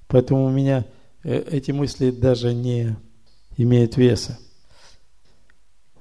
Поэтому 0.09 0.45
у 0.45 0.51
меня 0.51 0.87
э, 1.25 1.43
эти 1.51 1.73
мысли 1.73 2.11
даже 2.11 2.55
не 2.55 2.97
имеют 3.57 3.97
веса. 3.97 4.39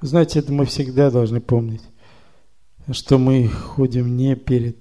знаете, 0.02 0.40
это 0.40 0.52
мы 0.52 0.66
всегда 0.66 1.10
должны 1.10 1.42
помнить, 1.42 1.82
что 2.92 3.18
мы 3.18 3.48
ходим 3.48 4.16
не 4.16 4.36
перед 4.36 4.78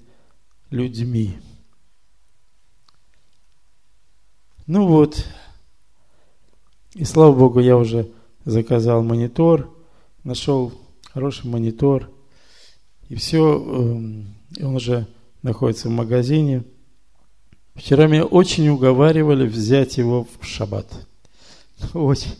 людьми. 0.70 1.36
Ну 4.66 4.86
вот, 4.86 5.26
и 6.94 7.04
слава 7.04 7.34
Богу, 7.34 7.60
я 7.60 7.76
уже 7.76 8.10
заказал 8.46 9.02
монитор, 9.02 9.70
нашел 10.22 10.72
хороший 11.12 11.50
монитор, 11.50 12.10
и 13.10 13.14
все, 13.14 13.56
эм, 13.56 14.34
он 14.58 14.76
уже 14.76 15.06
находится 15.42 15.88
в 15.88 15.92
магазине. 15.92 16.64
Вчера 17.74 18.06
меня 18.06 18.24
очень 18.24 18.70
уговаривали 18.70 19.46
взять 19.46 19.98
его 19.98 20.26
в 20.40 20.46
шаббат. 20.46 20.86
Очень. 21.92 22.34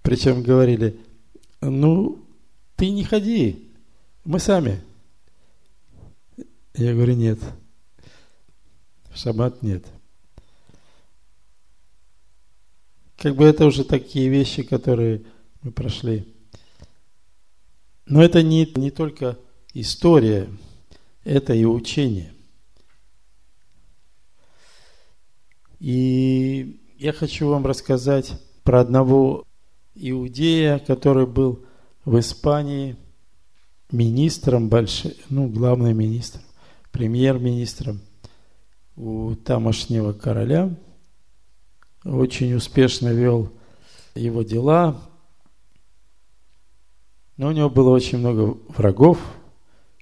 Причем 0.00 0.42
говорили, 0.42 0.98
ну, 1.60 2.24
ты 2.76 2.88
не 2.88 3.04
ходи, 3.04 3.68
мы 4.24 4.38
сами. 4.38 4.80
Я 6.74 6.94
говорю, 6.94 7.14
нет, 7.14 7.38
в 9.10 9.18
шаббат 9.18 9.62
нет. 9.62 9.84
как 13.20 13.36
бы 13.36 13.44
это 13.44 13.66
уже 13.66 13.84
такие 13.84 14.28
вещи, 14.28 14.62
которые 14.62 15.22
мы 15.62 15.72
прошли. 15.72 16.26
Но 18.06 18.22
это 18.22 18.42
не, 18.42 18.66
не 18.76 18.90
только 18.90 19.38
история, 19.74 20.48
это 21.22 21.52
и 21.52 21.66
учение. 21.66 22.32
И 25.78 26.80
я 26.98 27.12
хочу 27.12 27.48
вам 27.48 27.66
рассказать 27.66 28.32
про 28.64 28.80
одного 28.80 29.44
иудея, 29.94 30.78
который 30.78 31.26
был 31.26 31.64
в 32.06 32.18
Испании 32.18 32.96
министром, 33.92 34.70
большим, 34.70 35.12
ну, 35.28 35.46
главным 35.48 35.96
министром, 35.96 36.42
премьер-министром 36.90 38.00
у 39.00 39.34
тамошнего 39.34 40.12
короля. 40.12 40.74
Очень 42.04 42.54
успешно 42.54 43.08
вел 43.08 43.50
его 44.14 44.42
дела. 44.42 45.00
Но 47.38 47.48
у 47.48 47.52
него 47.52 47.70
было 47.70 47.90
очень 47.90 48.18
много 48.18 48.58
врагов, 48.68 49.18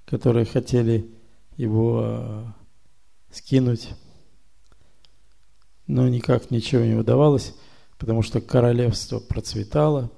которые 0.05 0.47
хотели 0.47 1.09
его 1.57 2.03
э, 2.03 2.45
скинуть. 3.31 3.91
Но 5.87 6.09
никак 6.09 6.51
ничего 6.51 6.83
не 6.85 6.95
удавалось, 6.95 7.55
потому 7.99 8.23
что 8.23 8.41
королевство 8.41 9.21
процветало. 9.21 10.11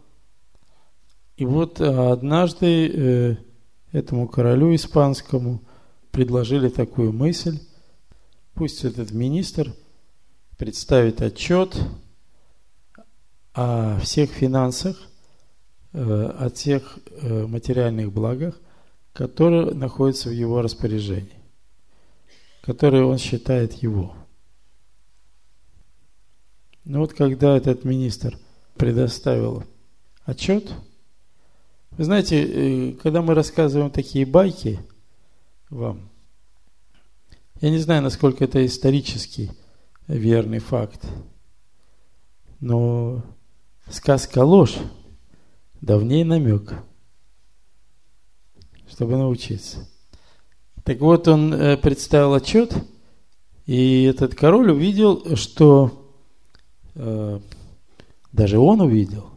И 1.36 1.44
вот 1.44 1.82
э, 1.82 1.84
однажды 1.84 2.88
э, 2.88 3.36
этому 3.92 4.26
королю 4.26 4.74
испанскому 4.74 5.60
предложили 6.12 6.70
такую 6.70 7.12
мысль, 7.12 7.58
пусть 8.60 8.84
этот 8.84 9.10
министр 9.10 9.72
представит 10.58 11.22
отчет 11.22 11.74
о 13.54 13.98
всех 14.00 14.32
финансах, 14.32 15.00
о 15.94 16.50
всех 16.54 16.98
материальных 17.22 18.12
благах, 18.12 18.60
которые 19.14 19.72
находятся 19.72 20.28
в 20.28 20.32
его 20.32 20.60
распоряжении, 20.60 21.40
которые 22.60 23.06
он 23.06 23.16
считает 23.16 23.72
его. 23.82 24.14
Но 26.84 26.98
вот 26.98 27.14
когда 27.14 27.56
этот 27.56 27.84
министр 27.84 28.36
предоставил 28.76 29.64
отчет, 30.26 30.70
вы 31.92 32.04
знаете, 32.04 32.44
э, 32.44 32.92
когда 32.92 33.22
мы 33.22 33.32
рассказываем 33.32 33.90
такие 33.90 34.26
байки 34.26 34.80
вам, 35.70 36.09
я 37.60 37.70
не 37.70 37.78
знаю, 37.78 38.02
насколько 38.02 38.44
это 38.44 38.64
исторический 38.64 39.50
верный 40.06 40.58
факт, 40.58 41.06
но 42.60 43.22
сказка 43.88 44.44
ложь, 44.44 44.76
давнее 45.80 46.24
намек– 46.24 46.74
чтобы 48.90 49.16
научиться. 49.16 49.88
Так 50.84 51.00
вот, 51.00 51.28
он 51.28 51.54
э, 51.54 51.76
представил 51.76 52.34
отчет, 52.34 52.74
и 53.66 54.02
этот 54.04 54.34
король 54.34 54.70
увидел, 54.72 55.36
что 55.36 56.12
э, 56.94 57.40
даже 58.32 58.58
он 58.58 58.80
увидел, 58.80 59.30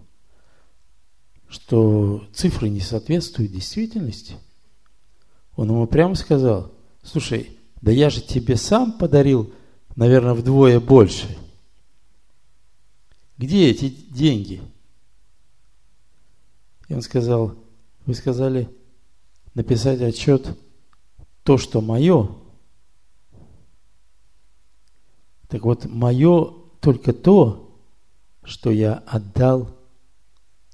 что 1.47 2.25
цифры 2.33 2.69
не 2.69 2.79
соответствуют 2.79 3.51
действительности. 3.51 4.35
Он 5.55 5.69
ему 5.69 5.85
прямо 5.85 6.15
сказал, 6.15 6.73
слушай, 7.03 7.57
да 7.83 7.91
я 7.91 8.09
же 8.09 8.21
тебе 8.21 8.55
сам 8.55 8.93
подарил, 8.93 9.53
наверное, 9.97 10.33
вдвое 10.33 10.79
больше. 10.79 11.27
Где 13.37 13.69
эти 13.69 13.89
деньги? 13.89 14.61
И 16.87 16.93
он 16.93 17.01
сказал, 17.01 17.55
вы 18.05 18.13
сказали, 18.13 18.69
написать 19.53 20.01
отчет 20.01 20.57
то, 21.43 21.57
что 21.57 21.81
мое. 21.81 22.29
Так 25.49 25.65
вот, 25.65 25.83
мое 25.83 26.53
только 26.79 27.11
то, 27.11 27.77
что 28.45 28.71
я 28.71 29.03
отдал 29.05 29.75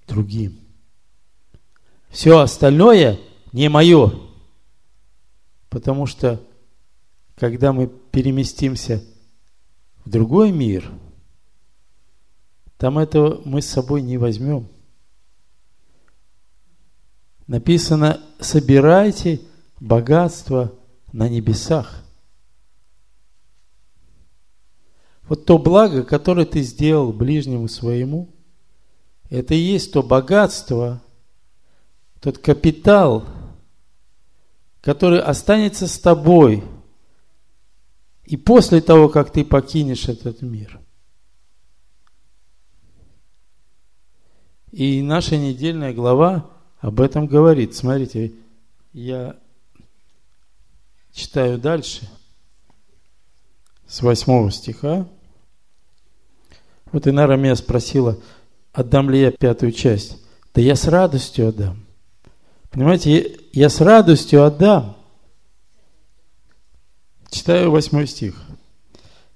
другим. 0.07 0.59
Все 2.09 2.37
остальное 2.37 3.19
не 3.51 3.67
мое. 3.67 4.13
Потому 5.71 6.05
что, 6.05 6.39
когда 7.39 7.73
мы 7.73 7.88
переместимся 7.88 9.04
в 10.06 10.10
другой 10.10 10.52
мир, 10.52 10.91
там 12.78 12.99
этого 12.99 13.41
мы 13.45 13.62
с 13.62 13.67
собой 13.67 14.02
не 14.02 14.17
возьмем– 14.17 14.67
написано, 17.49 18.21
собирайте 18.39 19.41
богатство 19.80 20.71
на 21.12 21.28
небесах. 21.28 22.04
Вот 25.28 25.45
то 25.45 25.58
благо, 25.58 26.04
которое 26.04 26.45
ты 26.45 26.62
сделал 26.62 27.12
ближнему 27.12 27.67
своему, 27.67 28.30
это 29.32 29.56
и 29.56 29.58
есть 29.58 29.93
то 29.93 30.04
богатство, 30.04 31.02
тот 32.21 32.38
капитал, 32.38 33.25
который 34.82 35.19
останется 35.19 35.88
с 35.88 35.97
тобой 35.97 36.63
и 38.29 38.37
после 38.37 38.79
того, 38.79 39.09
как 39.09 39.31
ты 39.31 39.43
покинешь 39.43 40.07
этот 40.07 40.43
мир. 40.43 40.79
И 44.71 45.01
наша 45.01 45.35
недельная 45.35 45.93
глава 45.93 46.47
об 46.79 47.01
этом 47.01 47.25
говорит. 47.25 47.75
Смотрите, 47.75 48.33
я 48.93 49.35
читаю 51.11 51.57
дальше, 51.57 52.07
с 53.87 54.03
восьмого 54.03 54.51
стиха. 54.51 55.07
Вот 56.91 57.07
Инара 57.07 57.35
меня 57.35 57.55
спросила, 57.55 58.19
отдам 58.73 59.09
ли 59.09 59.21
я 59.21 59.31
пятую 59.31 59.71
часть. 59.71 60.21
Да 60.53 60.61
я 60.61 60.75
с 60.75 60.87
радостью 60.87 61.47
отдам. 61.47 61.83
Понимаете, 62.69 63.39
я 63.53 63.69
с 63.69 63.81
радостью 63.81 64.43
отдам. 64.45 64.98
Читаю 67.29 67.71
восьмой 67.71 68.07
стих. 68.07 68.41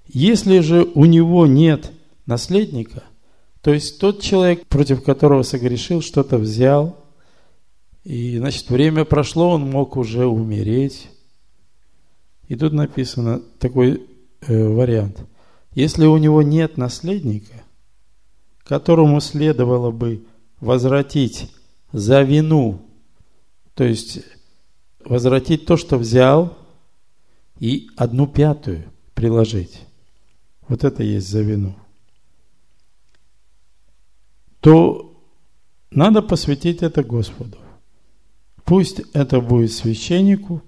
Если 0.06 0.60
же 0.60 0.84
у 0.94 1.04
него 1.04 1.46
нет 1.46 1.90
наследника, 2.26 3.04
то 3.62 3.72
есть 3.72 3.98
тот 3.98 4.20
человек, 4.20 4.66
против 4.66 5.02
которого 5.02 5.42
согрешил, 5.42 6.02
что-то 6.02 6.38
взял– 6.38 6.98
и, 8.04 8.36
значит, 8.36 8.68
время 8.68 9.06
прошло, 9.06 9.50
он 9.50 9.70
мог 9.70 9.96
уже 9.96 10.26
умереть. 10.26 11.08
И 12.48 12.54
тут 12.54 12.74
написано 12.74 13.40
такой 13.58 14.06
э, 14.42 14.68
вариант. 14.68 15.24
Если 15.74 16.04
у 16.04 16.18
него 16.18 16.42
нет 16.42 16.76
наследника, 16.76 17.64
которому 18.62 19.20
следовало 19.20 19.90
бы 19.90 20.24
возвратить 20.60 21.50
за 21.92 22.20
вину, 22.22 22.82
то 23.74 23.84
есть 23.84 24.20
возвратить 25.02 25.64
то, 25.64 25.78
что 25.78 25.96
взял, 25.96 26.58
и 27.64 27.88
одну 27.96 28.26
пятую 28.26 28.84
приложить. 29.14 29.80
Вот 30.68 30.84
это 30.84 31.02
есть 31.02 31.30
за 31.30 31.40
вину. 31.40 31.74
То 34.60 35.18
надо 35.90 36.20
посвятить 36.20 36.82
это 36.82 37.02
Господу. 37.02 37.56
Пусть 38.64 39.00
это 39.14 39.40
будет 39.40 39.72
священнику 39.72 40.62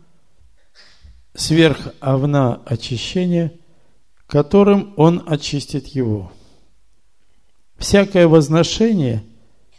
сверх 1.35 1.93
овна 2.01 2.63
очищения, 2.65 3.53
которым 4.27 4.95
он 4.97 5.23
очистит 5.27 5.89
его. 5.89 6.33
Всякое 7.77 8.27
возношение 8.27 9.23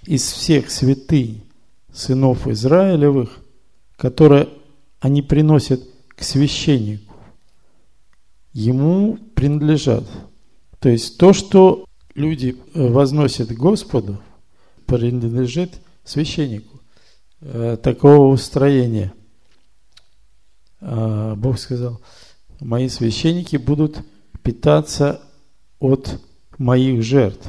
из 0.03 0.21
всех 0.32 0.69
святынь 0.69 1.41
сынов 1.91 2.47
Израилевых, 2.47 3.39
которое 3.95 4.49
они 4.99 5.23
приносят 5.23 5.82
к 6.10 6.21
священнику, 6.21 7.07
ему 8.58 9.17
принадлежат. 9.36 10.04
То 10.80 10.89
есть 10.89 11.20
то, 11.20 11.32
что 11.32 11.86
люди 12.15 12.58
возносят 12.74 13.52
Господу, 13.52 14.20
принадлежит 14.88 15.80
священнику. 16.04 16.80
Э, 17.41 17.78
такого 17.82 18.34
устроения. 18.34 19.13
А, 20.82 21.36
Бог 21.36 21.60
сказал, 21.60 22.02
мои 22.60 22.89
священники 22.89 23.58
будут 23.58 24.00
питаться 24.41 25.22
от 25.78 26.20
моих 26.58 27.04
жертв. 27.04 27.48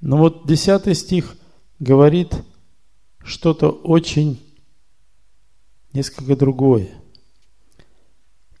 Но 0.00 0.18
вот 0.18 0.46
10 0.46 0.96
стих 0.96 1.34
говорит 1.80 2.32
что-то 3.24 3.70
очень 3.70 4.40
несколько 5.92 6.36
другое. 6.36 6.90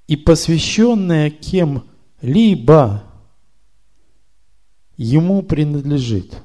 И 0.06 0.16
посвященное 0.16 1.30
кем-либо 1.30 3.04
ему 4.96 5.42
принадлежит. 5.42 6.36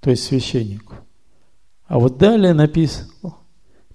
То 0.00 0.10
есть 0.10 0.24
священнику. 0.24 0.94
А 1.86 1.98
вот 1.98 2.18
далее 2.18 2.54
написано, 2.54 3.10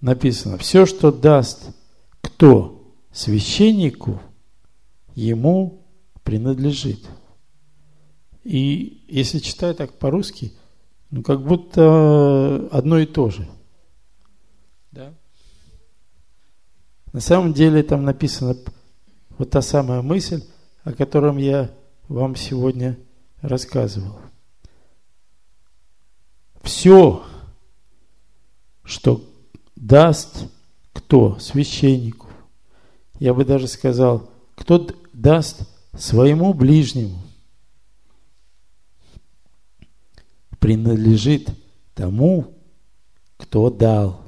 написано, 0.02 0.58
все, 0.58 0.86
что 0.86 1.12
даст 1.12 1.74
кто 2.22 2.94
священнику, 3.12 4.22
ему 5.16 5.86
принадлежит. 6.24 7.06
И 8.44 9.04
если 9.08 9.40
читать 9.40 9.78
так 9.78 9.98
по-русски, 10.00 10.54
ну 11.10 11.22
как 11.22 11.46
будто 11.46 12.68
одно 12.72 13.00
и 13.00 13.06
то 13.06 13.30
же. 13.30 13.48
На 17.14 17.20
самом 17.20 17.54
деле 17.54 17.84
там 17.84 18.04
написана 18.04 18.56
вот 19.38 19.50
та 19.50 19.62
самая 19.62 20.02
мысль, 20.02 20.44
о 20.84 20.94
котором 20.94 21.38
я 21.38 21.72
вам 22.08 22.36
сегодня 22.36 22.98
рассказывал. 23.42 24.20
Все, 26.62 27.24
что 28.84 29.24
даст 29.76 30.46
кто? 30.94 31.38
Священнику. 31.40 32.28
Я 33.20 33.34
бы 33.34 33.44
даже 33.46 33.68
сказал, 33.68 34.30
кто 34.56 34.88
даст 35.12 35.68
своему 35.98 36.54
ближнему, 36.54 37.20
принадлежит 40.60 41.50
тому, 41.94 42.54
кто 43.38 43.70
дал. 43.70 44.21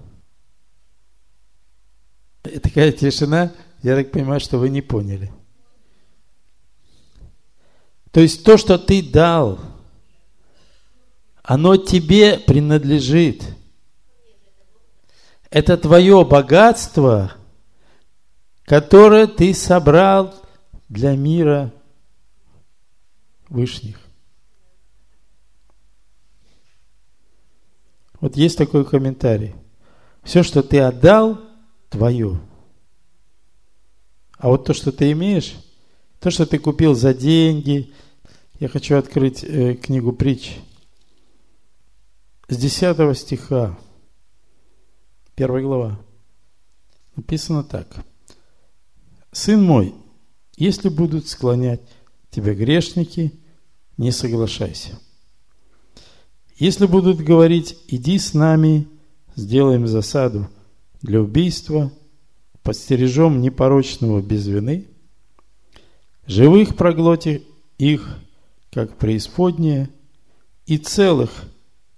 И 2.45 2.59
такая 2.59 2.91
тишина, 2.91 3.53
я 3.81 3.95
так 3.95 4.11
понимаю, 4.11 4.39
что 4.39 4.57
вы 4.57 4.69
не 4.69 4.81
поняли. 4.81 5.31
То 8.11 8.19
есть 8.19 8.43
то, 8.43 8.57
что 8.57 8.77
ты 8.77 9.01
дал, 9.01 9.59
оно 11.41 11.77
тебе 11.77 12.37
принадлежит. 12.37 13.43
Это 15.49 15.77
твое 15.77 16.23
богатство, 16.25 17.33
которое 18.65 19.27
ты 19.27 19.53
собрал 19.53 20.33
для 20.89 21.15
мира 21.15 21.71
вышних. 23.49 23.99
Вот 28.19 28.37
есть 28.37 28.57
такой 28.57 28.85
комментарий. 28.85 29.53
Все, 30.23 30.43
что 30.43 30.63
ты 30.63 30.79
отдал, 30.79 31.41
твое. 31.93 32.41
А 34.37 34.49
вот 34.49 34.65
то, 34.65 34.73
что 34.73 34.91
ты 34.91 35.11
имеешь, 35.11 35.53
то, 36.19 36.31
что 36.31 36.47
ты 36.47 36.57
купил 36.57 36.95
за 36.95 37.13
деньги, 37.13 37.93
я 38.59 38.67
хочу 38.67 38.97
открыть 38.97 39.43
э, 39.43 39.75
книгу 39.75 40.11
притч 40.11 40.57
с 42.49 42.57
10 42.57 43.17
стиха, 43.17 43.77
первая 45.35 45.63
глава. 45.63 45.99
Написано 47.15 47.63
так. 47.63 47.87
«Сын 49.31 49.63
мой, 49.63 49.93
если 50.57 50.89
будут 50.89 51.27
склонять 51.27 51.81
тебя 52.31 52.55
грешники, 52.55 53.33
не 53.97 54.11
соглашайся. 54.11 54.99
Если 56.55 56.87
будут 56.87 57.17
говорить, 57.17 57.77
иди 57.87 58.17
с 58.17 58.33
нами, 58.33 58.87
сделаем 59.35 59.85
засаду 59.87 60.49
для 61.03 61.21
убийства, 61.21 61.91
подстережем 62.63 63.41
непорочного 63.41 64.19
без 64.21 64.47
вины, 64.47 64.87
живых 66.25 66.75
проглоти 66.75 67.43
их, 67.77 68.17
как 68.71 68.97
преисподнее, 68.97 69.89
и 70.65 70.77
целых, 70.77 71.43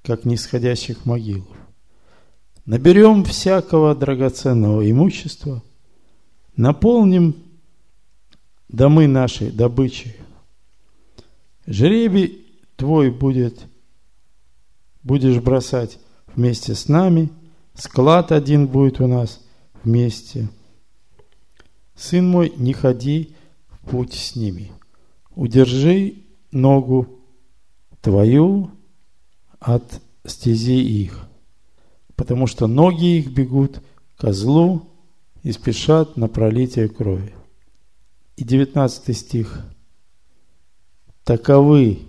как 0.03 0.25
нисходящих 0.25 1.05
могил. 1.05 1.47
Наберем 2.65 3.23
всякого 3.23 3.95
драгоценного 3.95 4.89
имущества, 4.91 5.63
наполним 6.57 7.37
домы 8.67 9.07
нашей 9.07 9.51
добычей. 9.51 10.17
Жребий 11.65 12.45
твой 12.75 13.09
будет– 13.09 13.57
будешь 15.05 15.39
бросать 15.39 15.99
вместе 16.35 16.75
с 16.75 16.89
нами, 16.89 17.29
склад 17.75 18.31
один 18.31 18.67
будет 18.67 18.99
у 18.99 19.07
нас 19.07 19.41
вместе. 19.83 20.49
Сын 21.95 22.27
мой, 22.27 22.53
не 22.57 22.73
ходи 22.73 23.35
в 23.69 23.89
путь 23.89 24.13
с 24.13 24.35
ними. 24.35 24.71
Удержи 25.35 26.15
ногу 26.51 27.07
твою 28.01 28.71
от 29.59 30.01
стези 30.25 30.79
их, 30.81 31.27
потому 32.15 32.47
что 32.47 32.67
ноги 32.67 33.19
их 33.19 33.31
бегут 33.31 33.81
к 34.17 34.31
злу 34.31 34.89
и 35.43 35.51
спешат 35.51 36.17
на 36.17 36.27
пролитие 36.27 36.89
крови. 36.89 37.33
И 38.35 38.43
девятнадцатый 38.43 39.15
стих. 39.15 39.65
Таковы 41.23 41.99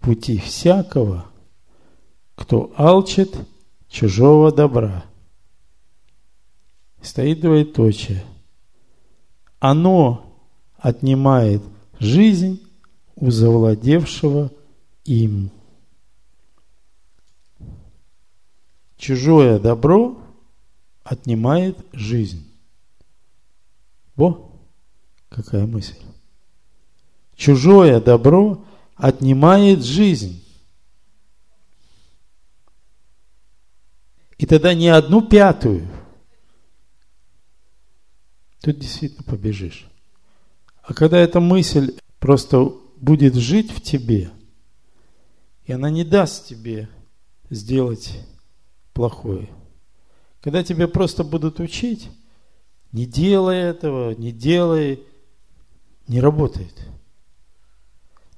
пути 0.00 0.38
всякого, 0.38 1.26
кто 2.34 2.72
алчит 2.76 3.36
чужого 3.90 4.52
добра. 4.52 5.04
Стоит 7.02 7.40
двоеточие. 7.40 8.24
Оно 9.58 10.34
отнимает 10.78 11.62
жизнь 11.98 12.62
у 13.16 13.30
завладевшего 13.30 14.50
им. 15.04 15.50
Чужое 18.96 19.58
добро 19.58 20.18
отнимает 21.02 21.78
жизнь. 21.92 22.46
Во, 24.14 24.52
какая 25.28 25.66
мысль. 25.66 25.98
Чужое 27.34 28.00
добро 28.00 28.62
отнимает 28.96 29.82
жизнь. 29.82 30.44
И 34.40 34.46
тогда 34.46 34.72
не 34.72 34.88
одну 34.88 35.20
пятую. 35.20 35.86
Тут 38.62 38.78
действительно 38.78 39.22
побежишь. 39.22 39.86
А 40.82 40.94
когда 40.94 41.18
эта 41.18 41.40
мысль 41.40 41.94
просто 42.18 42.72
будет 42.96 43.34
жить 43.34 43.70
в 43.70 43.82
тебе, 43.82 44.30
и 45.66 45.72
она 45.72 45.90
не 45.90 46.04
даст 46.04 46.46
тебе 46.46 46.88
сделать 47.50 48.18
плохое. 48.94 49.50
Когда 50.40 50.64
тебя 50.64 50.88
просто 50.88 51.22
будут 51.22 51.60
учить, 51.60 52.08
не 52.92 53.04
делай 53.04 53.58
этого, 53.58 54.12
не 54.14 54.32
делай, 54.32 55.02
не 56.08 56.18
работает. 56.18 56.88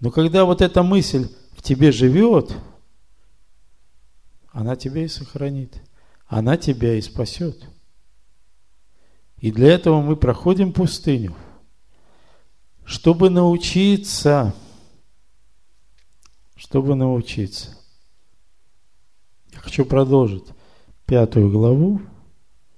Но 0.01 0.11
когда 0.11 0.47
вот 0.47 0.63
эта 0.63 0.83
мысль 0.83 1.29
в 1.53 1.63
тебе 1.63 1.93
живет, 1.93 2.53
она 4.51 4.75
тебя 4.75 5.05
и 5.05 5.09
сохранит 5.09 5.81
она 6.33 6.57
тебя 6.57 6.95
и 6.95 7.03
спасет. 7.03 7.69
И 9.37 9.53
для 9.53 9.75
этого 9.75 10.01
мы 10.01 10.17
проходим 10.17 10.73
пустыню, 10.73 11.37
чтобы 12.87 13.29
научиться, 13.29 14.55
чтобы 16.57 16.95
научиться. 16.95 17.77
Я 19.53 19.59
хочу 19.59 19.85
продолжить 19.85 20.47
пятую 21.05 21.51
главу, 21.51 22.01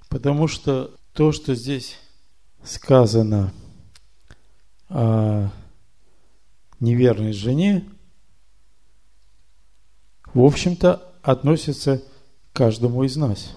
потому 0.08 0.48
что 0.48 0.90
то, 1.12 1.30
что 1.30 1.54
здесь 1.54 1.96
сказано 2.64 3.54
о 4.88 5.48
неверной 6.80 7.32
жене, 7.32 7.88
в 10.32 10.42
общем-то, 10.42 11.12
относится 11.22 11.98
к 11.98 12.13
каждому 12.54 13.02
из 13.02 13.16
нас. 13.16 13.54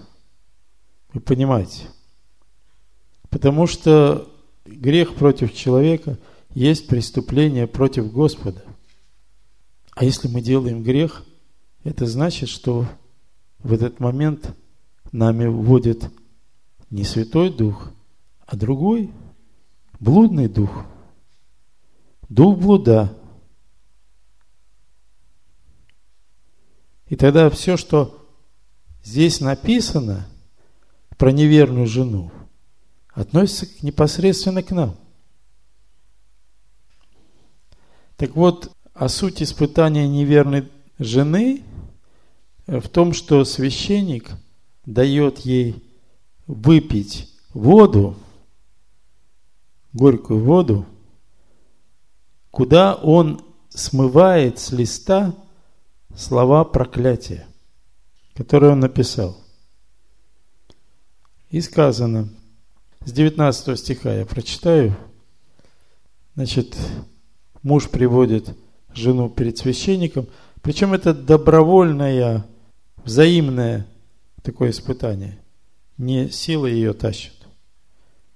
Вы 1.14 1.22
понимаете? 1.22 1.84
Потому 3.30 3.68
что 3.68 4.30
грех 4.66 5.16
против 5.16 5.54
человека 5.54 6.18
есть 6.54 6.88
преступление 6.88 7.68
против 7.68 8.12
Господа. 8.12 8.62
А 9.92 10.04
если 10.04 10.28
мы 10.28 10.42
делаем 10.42 10.84
грех, 10.84 11.24
это 11.84 12.06
значит, 12.06 12.50
что 12.50 12.86
в 13.60 13.72
этот 13.72 14.00
момент 14.00 14.56
нами 15.12 15.46
вводит 15.46 16.12
не 16.90 17.04
Святой 17.04 17.52
Дух, 17.52 17.92
а 18.46 18.56
другой, 18.56 19.12
блудный 20.00 20.48
дух, 20.48 20.86
дух 22.30 22.58
блуда. 22.58 23.16
И 27.08 27.16
тогда 27.16 27.50
все, 27.50 27.78
что 27.78 28.27
здесь 29.08 29.40
написано 29.40 30.28
про 31.18 31.32
неверную 31.32 31.88
жену, 31.88 32.30
относится 33.14 33.66
непосредственно 33.82 34.62
к 34.62 34.72
нам. 34.72 34.98
Так 38.18 38.36
вот, 38.36 38.70
а 38.94 39.08
суть 39.08 39.42
испытания 39.42 40.10
неверной 40.10 40.70
жены 41.00 41.64
в 42.66 42.90
том, 42.90 43.14
что 43.14 43.46
священник 43.46 44.32
дает 44.86 45.40
ей 45.40 45.82
выпить 46.46 47.34
воду, 47.54 48.18
горькую 49.94 50.44
воду, 50.44 50.86
куда 52.52 52.94
он 52.94 53.42
смывает 53.70 54.60
с 54.60 54.74
листа 54.74 55.34
слова 56.14 56.66
проклятия, 56.66 57.47
которые 58.38 58.74
он 58.74 58.80
написал. 58.80 59.36
И 61.50 61.60
сказано, 61.60 62.30
с 63.04 63.12
19 63.12 63.80
стиха 63.80 64.14
я 64.14 64.26
прочитаю, 64.28 64.96
значит, 66.36 66.78
муж 67.64 67.90
приводит 67.90 68.56
жену 68.94 69.28
перед 69.30 69.58
священником, 69.58 70.28
причем 70.62 70.94
это 70.94 71.16
добровольное, 71.16 72.46
взаимное 72.98 73.88
такое 74.44 74.70
испытание. 74.70 75.40
Не 75.98 76.30
сила 76.30 76.68
ее 76.68 76.94
тащит. 76.94 77.34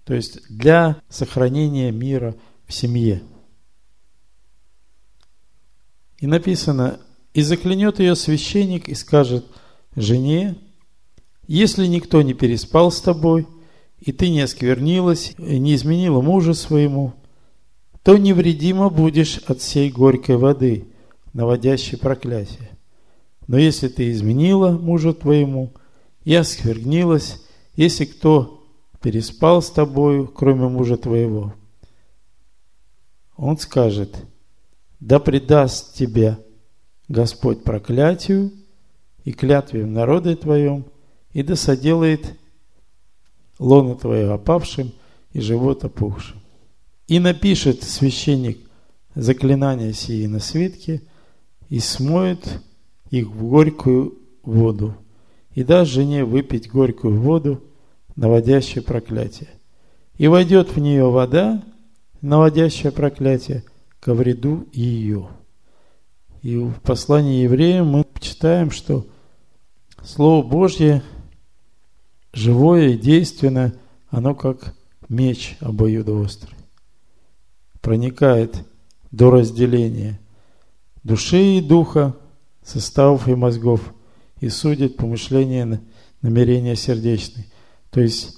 То 0.03 0.15
есть 0.15 0.41
для 0.49 0.99
сохранения 1.09 1.91
мира 1.91 2.35
в 2.65 2.73
семье. 2.73 3.21
И 6.17 6.25
написано, 6.25 6.99
и 7.35 7.43
заклянет 7.43 7.99
ее 7.99 8.15
священник 8.15 8.89
и 8.89 8.95
скажет 8.95 9.45
жене, 9.95 10.55
если 11.47 11.85
никто 11.85 12.21
не 12.21 12.33
переспал 12.33 12.91
с 12.91 13.01
тобой, 13.01 13.47
и 13.99 14.11
ты 14.11 14.29
не 14.29 14.41
осквернилась, 14.41 15.35
не 15.37 15.75
изменила 15.75 16.21
мужа 16.21 16.53
своему, 16.53 17.13
то 18.03 18.17
невредимо 18.17 18.89
будешь 18.89 19.37
от 19.47 19.59
всей 19.59 19.91
горькой 19.91 20.37
воды, 20.37 20.87
наводящей 21.33 21.97
проклятие. 21.97 22.69
Но 23.47 23.57
если 23.57 23.89
ты 23.89 24.11
изменила 24.11 24.71
мужу 24.71 25.13
твоему 25.13 25.73
и 26.23 26.33
осквернилась, 26.33 27.43
если 27.75 28.05
кто 28.05 28.65
переспал 29.01 29.61
с 29.61 29.69
тобою, 29.69 30.27
кроме 30.27 30.67
мужа 30.67 30.97
твоего, 30.97 31.53
он 33.35 33.57
скажет, 33.57 34.15
да 34.99 35.19
предаст 35.19 35.95
тебя 35.95 36.39
Господь 37.07 37.63
проклятию 37.63 38.51
и 39.25 39.31
клятве 39.31 39.83
в 39.83 39.87
народе 39.87 40.35
твоем, 40.35 40.85
и 41.33 41.43
да 41.43 41.55
соделает 41.55 42.37
лоно 43.59 43.95
твое 43.95 44.31
опавшим 44.31 44.91
и 45.33 45.39
живот 45.39 45.83
опухшим. 45.83 46.39
И 47.07 47.19
напишет 47.19 47.83
священник 47.83 48.57
заклинания 49.15 49.93
сии 49.93 50.25
на 50.25 50.39
свитке 50.39 51.01
и 51.69 51.79
смоет 51.79 52.61
их 53.09 53.27
в 53.27 53.47
горькую 53.47 54.17
воду, 54.43 54.95
и 55.53 55.63
даст 55.63 55.91
жене 55.91 56.25
выпить 56.25 56.69
горькую 56.69 57.19
воду, 57.19 57.61
наводящую 58.15 58.83
проклятие. 58.83 59.49
И 60.17 60.27
войдет 60.27 60.75
в 60.75 60.79
нее 60.79 61.09
вода, 61.09 61.63
наводящая 62.21 62.91
проклятие, 62.91 63.63
ко 63.99 64.13
вреду 64.13 64.67
ее. 64.73 65.27
И 66.41 66.57
в 66.57 66.73
послании 66.81 67.43
евреям 67.43 67.87
мы 67.87 68.03
читаем, 68.41 68.71
что 68.71 69.05
Слово 70.03 70.41
Божье 70.41 71.03
живое 72.33 72.89
и 72.89 72.97
действенное, 72.97 73.75
оно 74.09 74.33
как 74.33 74.73
меч 75.09 75.57
обоюдоострый. 75.59 76.57
Проникает 77.81 78.55
до 79.11 79.29
разделения 79.29 80.19
души 81.03 81.57
и 81.57 81.61
духа, 81.61 82.17
составов 82.63 83.27
и 83.27 83.35
мозгов, 83.35 83.93
и 84.39 84.49
судит 84.49 84.97
помышления, 84.97 85.79
намерения 86.23 86.75
сердечные. 86.75 87.45
То 87.91 88.01
есть, 88.01 88.37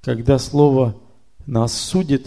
когда 0.00 0.38
Слово 0.38 0.96
нас 1.44 1.74
судит, 1.74 2.26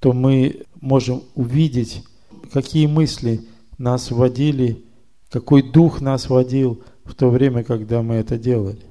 то 0.00 0.14
мы 0.14 0.62
можем 0.80 1.22
увидеть, 1.34 2.02
какие 2.50 2.86
мысли 2.86 3.46
нас 3.76 4.10
водили, 4.10 4.85
какой 5.30 5.62
дух 5.62 6.00
нас 6.00 6.28
водил 6.28 6.82
в 7.04 7.14
то 7.14 7.30
время, 7.30 7.64
когда 7.64 8.02
мы 8.02 8.16
это 8.16 8.38
делали. 8.38 8.82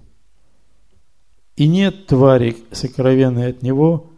И 1.56 1.68
нет 1.68 2.08
твари 2.08 2.58
сокровенной 2.72 3.50
от 3.50 3.62
него, 3.62 4.12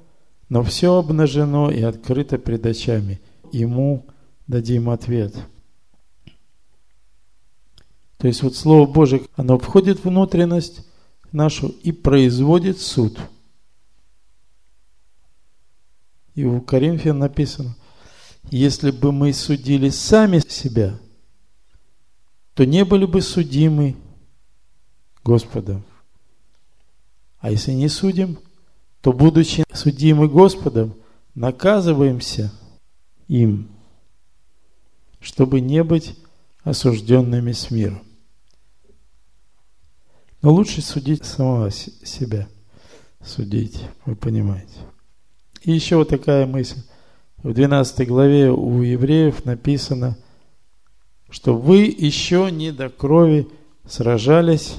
но 0.49 0.63
все 0.63 0.95
обнажено 0.95 1.69
и 1.69 1.82
открыто 1.82 2.38
пред 2.38 2.65
очами. 2.65 3.19
Ему 3.51 4.06
дадим 4.47 4.89
ответ. 4.89 5.36
То 8.17 8.27
есть 8.27 8.41
вот 8.41 8.56
Слово 8.56 8.91
Божие, 8.91 9.23
оно 9.36 9.60
входит 9.60 9.99
в 9.99 10.06
внутренность 10.06 10.88
нашу 11.32 11.67
и 11.67 11.91
производит 11.91 12.80
суд. 12.80 13.19
И 16.34 16.43
у 16.43 16.62
Коринфян 16.62 17.17
написано, 17.17 17.75
если 18.49 18.91
бы 18.91 19.12
мы 19.12 19.34
судили 19.34 19.89
сами 19.89 20.39
себя, 20.39 20.99
то 22.57 22.65
не 22.65 22.83
были 22.83 23.05
бы 23.05 23.21
судимы 23.21 23.95
Господом. 25.23 25.83
А 27.37 27.51
если 27.51 27.71
не 27.71 27.87
судим, 27.87 28.39
то, 29.01 29.13
будучи 29.13 29.63
судимы 29.71 30.27
Господом, 30.27 30.95
наказываемся 31.35 32.51
им, 33.27 33.69
чтобы 35.19 35.61
не 35.61 35.83
быть 35.83 36.17
осужденными 36.63 37.51
с 37.51 37.69
миром. 37.69 38.01
Но 40.41 40.51
лучше 40.51 40.81
судить 40.81 41.25
самого 41.25 41.69
себя. 41.69 42.47
Судить, 43.23 43.83
вы 44.05 44.15
понимаете. 44.15 44.79
И 45.61 45.73
еще 45.73 45.97
вот 45.97 46.09
такая 46.09 46.47
мысль. 46.47 46.81
В 47.37 47.53
12 47.53 48.07
главе 48.07 48.49
у 48.49 48.81
евреев 48.81 49.45
написано, 49.45 50.17
что 51.29 51.55
вы 51.55 51.83
еще 51.85 52.49
не 52.51 52.71
до 52.71 52.89
крови 52.89 53.47
сражались, 53.87 54.75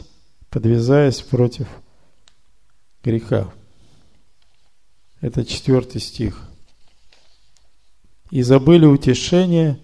подвязаясь 0.51 1.21
против 1.21 1.69
греха. 3.03 3.51
Это 5.21 5.45
четвертый 5.45 6.01
стих. 6.01 6.45
И 8.31 8.43
забыли 8.43 8.87
утешение, 8.87 9.79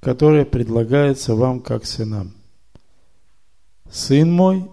которое 0.00 0.44
предлагается 0.44 1.34
вам 1.34 1.60
как 1.60 1.84
сынам. 1.84 2.32
Сын 3.90 4.32
мой, 4.32 4.70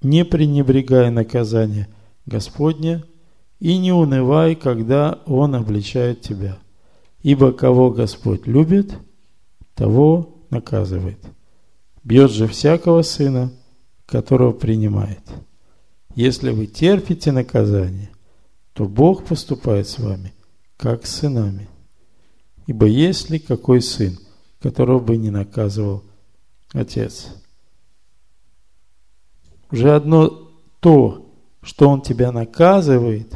не 0.00 0.24
пренебрегай 0.24 1.10
наказание 1.10 1.88
Господне 2.26 3.04
и 3.60 3.78
не 3.78 3.92
унывай, 3.92 4.54
когда 4.54 5.20
Он 5.26 5.54
обличает 5.54 6.20
тебя. 6.20 6.58
Ибо 7.22 7.52
кого 7.52 7.90
Господь 7.90 8.46
любит, 8.46 8.94
того 9.74 10.33
наказывает. 10.50 11.18
Бьет 12.02 12.30
же 12.30 12.46
всякого 12.46 13.02
сына, 13.02 13.52
которого 14.06 14.52
принимает. 14.52 15.22
Если 16.14 16.50
вы 16.50 16.66
терпите 16.66 17.32
наказание, 17.32 18.10
то 18.72 18.84
Бог 18.86 19.24
поступает 19.24 19.88
с 19.88 19.98
вами, 19.98 20.32
как 20.76 21.06
с 21.06 21.16
сынами. 21.16 21.68
Ибо 22.66 22.86
есть 22.86 23.30
ли 23.30 23.38
какой 23.38 23.82
сын, 23.82 24.18
которого 24.60 24.98
бы 24.98 25.16
не 25.16 25.30
наказывал 25.30 26.04
отец? 26.72 27.28
Уже 29.70 29.94
одно 29.94 30.50
то, 30.80 31.34
что 31.62 31.88
он 31.88 32.02
тебя 32.02 32.30
наказывает, 32.30 33.34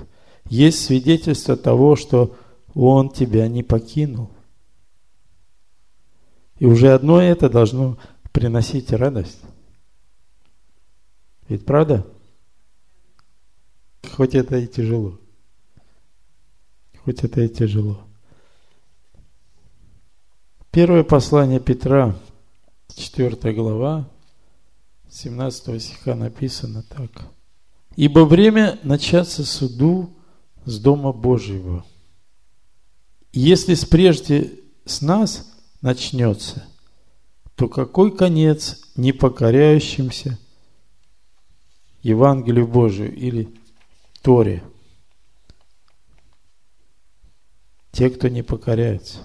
есть 0.48 0.84
свидетельство 0.84 1.56
того, 1.56 1.96
что 1.96 2.36
он 2.74 3.10
тебя 3.10 3.48
не 3.48 3.62
покинул. 3.62 4.30
И 6.58 6.66
уже 6.66 6.92
одно 6.92 7.20
это 7.22 7.48
должно 7.48 7.98
приносить 8.32 8.92
радость. 8.92 9.40
Ведь 11.48 11.64
правда? 11.64 12.06
Хоть 14.12 14.34
это 14.34 14.58
и 14.58 14.66
тяжело. 14.66 15.18
Хоть 17.04 17.22
это 17.24 17.42
и 17.42 17.48
тяжело. 17.48 18.00
Первое 20.70 21.02
послание 21.02 21.60
Петра, 21.60 22.14
4 22.94 23.52
глава, 23.54 24.08
17 25.10 25.82
стиха 25.82 26.14
написано 26.14 26.82
так. 26.82 27.10
«Ибо 27.96 28.24
время 28.24 28.78
начаться 28.82 29.44
суду 29.44 30.10
с 30.64 30.78
Дома 30.78 31.12
Божьего. 31.12 31.84
Если 33.32 33.74
с 33.74 33.84
прежде 33.84 34.60
с 34.84 35.00
нас 35.00 35.47
начнется, 35.80 36.66
то 37.54 37.68
какой 37.68 38.16
конец 38.16 38.82
непокоряющимся 38.96 40.38
Евангелию 42.02 42.66
Божию 42.66 43.14
или 43.14 43.48
Торе. 44.22 44.62
Те, 47.92 48.10
кто 48.10 48.28
не 48.28 48.42
покоряется. 48.42 49.18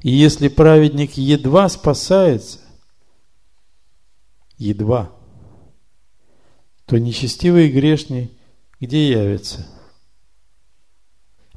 И 0.00 0.10
если 0.10 0.48
праведник 0.48 1.12
едва 1.14 1.68
спасается, 1.68 2.60
едва, 4.56 5.12
то 6.86 6.98
нечестивый 6.98 7.68
и 7.68 7.72
грешный 7.72 8.32
где 8.80 9.10
явится? 9.10 9.66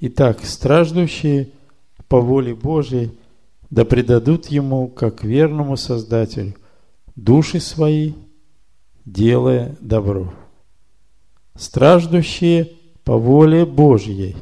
Итак, 0.02 0.44
страждущие 0.44 1.52
по 2.10 2.20
воле 2.20 2.54
Божьей 2.54 3.18
да 3.74 3.86
предадут 3.86 4.52
Ему, 4.52 4.88
как 4.88 5.24
верному 5.24 5.78
Создателю, 5.78 6.54
души 7.16 7.60
свои, 7.60 8.14
делая 9.04 9.76
добро. 9.80 10.32
Страждущие 11.56 12.74
по 13.04 13.18
воле 13.18 13.66
Божьей. 13.66 14.36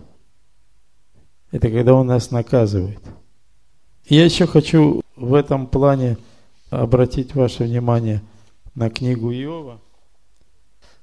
Это 1.50 1.70
когда 1.70 1.94
Он 1.94 2.08
нас 2.08 2.32
наказывает. 2.32 3.00
Я 4.06 4.26
еще 4.26 4.48
хочу 4.48 5.02
в 5.16 5.34
этом 5.34 5.66
плане 5.66 6.18
обратить 6.70 7.34
ваше 7.34 7.64
внимание 7.64 8.22
на 8.76 8.90
книгу 8.90 9.32
Иова. 9.32 9.80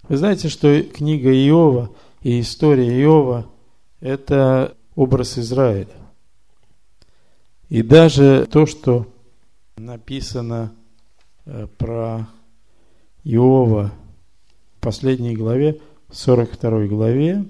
Вы 0.06 0.18
знаете, 0.18 0.50
что 0.50 0.82
книга 0.82 1.30
Иова 1.30 1.90
и 2.20 2.40
история 2.40 2.90
Иова– 3.02 3.46
это 4.00 4.76
образ 4.94 5.38
Израиля. 5.38 5.97
И 7.68 7.82
даже 7.82 8.46
то, 8.50 8.64
что 8.64 9.06
написано 9.76 10.72
э, 11.44 11.66
про 11.76 12.26
Иова 13.24 13.92
в 14.76 14.80
последней 14.80 15.36
главе, 15.36 15.80
42 16.10 16.86
главе, 16.86 17.44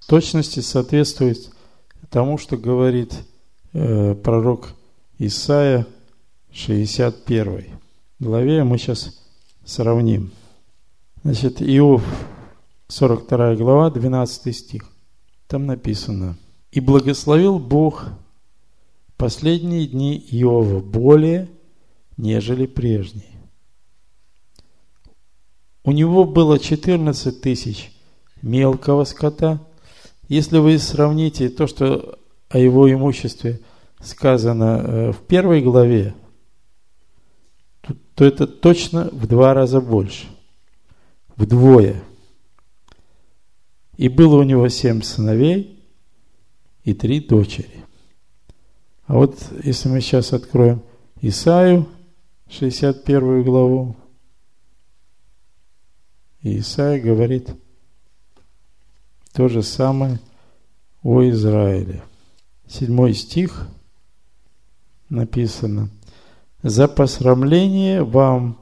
в 0.00 0.06
точности 0.06 0.60
соответствует 0.60 1.50
тому, 2.10 2.36
что 2.36 2.58
говорит 2.58 3.14
э, 3.72 4.14
пророк 4.14 4.74
Исаия 5.18 5.86
61 6.52 7.64
главе. 8.18 8.64
Мы 8.64 8.76
сейчас 8.76 9.22
сравним. 9.64 10.32
Значит, 11.22 11.62
Иов, 11.62 12.02
42 12.88 13.56
глава, 13.56 13.90
12 13.90 14.54
стих. 14.54 14.84
Там 15.46 15.66
написано. 15.66 16.36
«И 16.72 16.80
благословил 16.80 17.58
Бог 17.58 18.06
последние 19.20 19.86
дни 19.86 20.16
Иова 20.30 20.80
более, 20.80 21.46
нежели 22.16 22.64
прежние. 22.64 23.38
У 25.84 25.92
него 25.92 26.24
было 26.24 26.58
14 26.58 27.42
тысяч 27.42 27.92
мелкого 28.40 29.04
скота. 29.04 29.60
Если 30.28 30.56
вы 30.56 30.78
сравните 30.78 31.50
то, 31.50 31.66
что 31.66 32.18
о 32.48 32.56
его 32.56 32.90
имуществе 32.90 33.60
сказано 34.00 34.82
э, 34.82 35.12
в 35.12 35.18
первой 35.26 35.60
главе, 35.60 36.14
то 38.14 38.24
это 38.24 38.46
точно 38.46 39.10
в 39.12 39.26
два 39.26 39.52
раза 39.52 39.82
больше. 39.82 40.28
Вдвое. 41.36 42.02
И 43.98 44.08
было 44.08 44.36
у 44.36 44.44
него 44.44 44.66
семь 44.70 45.02
сыновей 45.02 45.78
и 46.84 46.94
три 46.94 47.20
дочери. 47.20 47.79
А 49.10 49.14
вот 49.14 49.36
если 49.64 49.88
мы 49.88 50.00
сейчас 50.00 50.32
откроем 50.32 50.84
Исаию, 51.20 51.88
61 52.48 53.42
главу, 53.42 53.96
и 56.42 56.60
Исаия 56.60 57.02
говорит 57.02 57.50
то 59.32 59.48
же 59.48 59.64
самое 59.64 60.20
о 61.02 61.28
Израиле. 61.28 62.04
Седьмой 62.68 63.14
стих 63.14 63.66
написано. 65.08 65.90
«За 66.62 66.86
посрамление 66.86 68.04
вам 68.04 68.60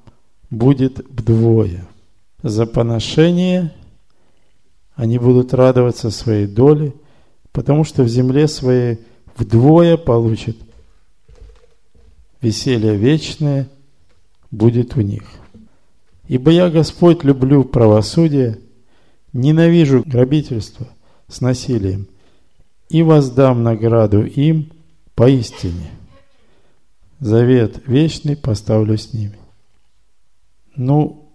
будет 0.48 0.98
вдвое, 1.10 1.86
за 2.42 2.64
поношение 2.64 3.74
они 4.94 5.18
будут 5.18 5.52
радоваться 5.52 6.10
своей 6.10 6.46
доле, 6.46 6.94
потому 7.52 7.84
что 7.84 8.02
в 8.02 8.08
земле 8.08 8.48
своей 8.48 9.00
вдвое 9.38 9.96
получат 9.96 10.56
веселье 12.40 12.96
вечное 12.96 13.68
будет 14.50 14.96
у 14.96 15.00
них». 15.00 15.24
Ибо 16.28 16.50
я, 16.50 16.68
Господь, 16.68 17.24
люблю 17.24 17.64
правосудие, 17.64 18.58
ненавижу 19.32 20.04
грабительство 20.04 20.86
с 21.26 21.40
насилием 21.40 22.06
и 22.90 23.02
воздам 23.02 23.62
награду 23.62 24.24
им 24.24 24.70
поистине. 25.14 25.90
Завет 27.18 27.82
вечный 27.86 28.36
поставлю 28.36 28.98
с 28.98 29.12
ними. 29.14 29.38
Ну, 30.76 31.32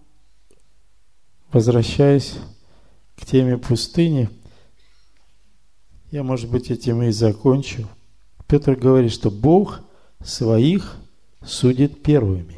возвращаясь 1.52 2.34
к 3.16 3.26
теме 3.26 3.58
пустыни, 3.58 4.30
я, 6.14 6.22
может 6.22 6.48
быть, 6.48 6.70
этим 6.70 7.02
и 7.02 7.10
закончу. 7.10 7.88
Петр 8.46 8.76
говорит, 8.76 9.10
что 9.10 9.32
Бог 9.32 9.80
своих 10.22 10.96
судит 11.44 12.04
первыми. 12.04 12.54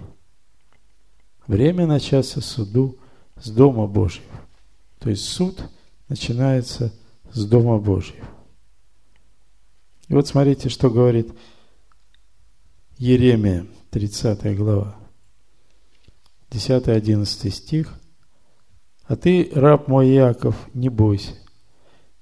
Время 1.46 1.86
начаться 1.86 2.42
суду 2.42 2.98
с 3.36 3.48
Дома 3.48 3.86
Божьего. 3.86 4.26
То 4.98 5.08
есть 5.08 5.24
суд 5.24 5.58
начинается 6.10 6.92
с 7.32 7.46
Дома 7.46 7.78
Божьего. 7.78 8.26
И 10.08 10.12
вот 10.12 10.28
смотрите, 10.28 10.68
что 10.68 10.90
говорит 10.90 11.32
Еремия, 12.98 13.66
30 13.88 14.54
глава, 14.54 14.96
10-11 16.50 17.50
стих. 17.50 17.98
«А 19.04 19.16
ты, 19.16 19.50
раб 19.54 19.88
мой 19.88 20.10
Яков, 20.10 20.56
не 20.74 20.90
бойся, 20.90 21.32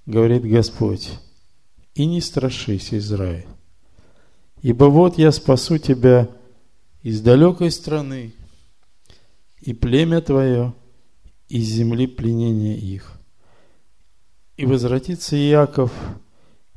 говорит 0.07 0.45
Господь, 0.45 1.11
и 1.95 2.07
не 2.07 2.21
страшись, 2.21 2.93
Израиль, 2.93 3.47
ибо 4.63 4.85
вот 4.85 5.19
я 5.19 5.33
спасу 5.33 5.79
тебя 5.79 6.29
из 7.03 7.21
далекой 7.21 7.71
страны, 7.71 8.33
и 9.61 9.73
племя 9.73 10.21
твое 10.21 10.75
из 11.49 11.67
земли 11.67 12.07
пленения 12.07 12.77
их. 12.77 13.13
И 14.57 14.67
возвратится 14.67 15.37
Иаков, 15.37 15.93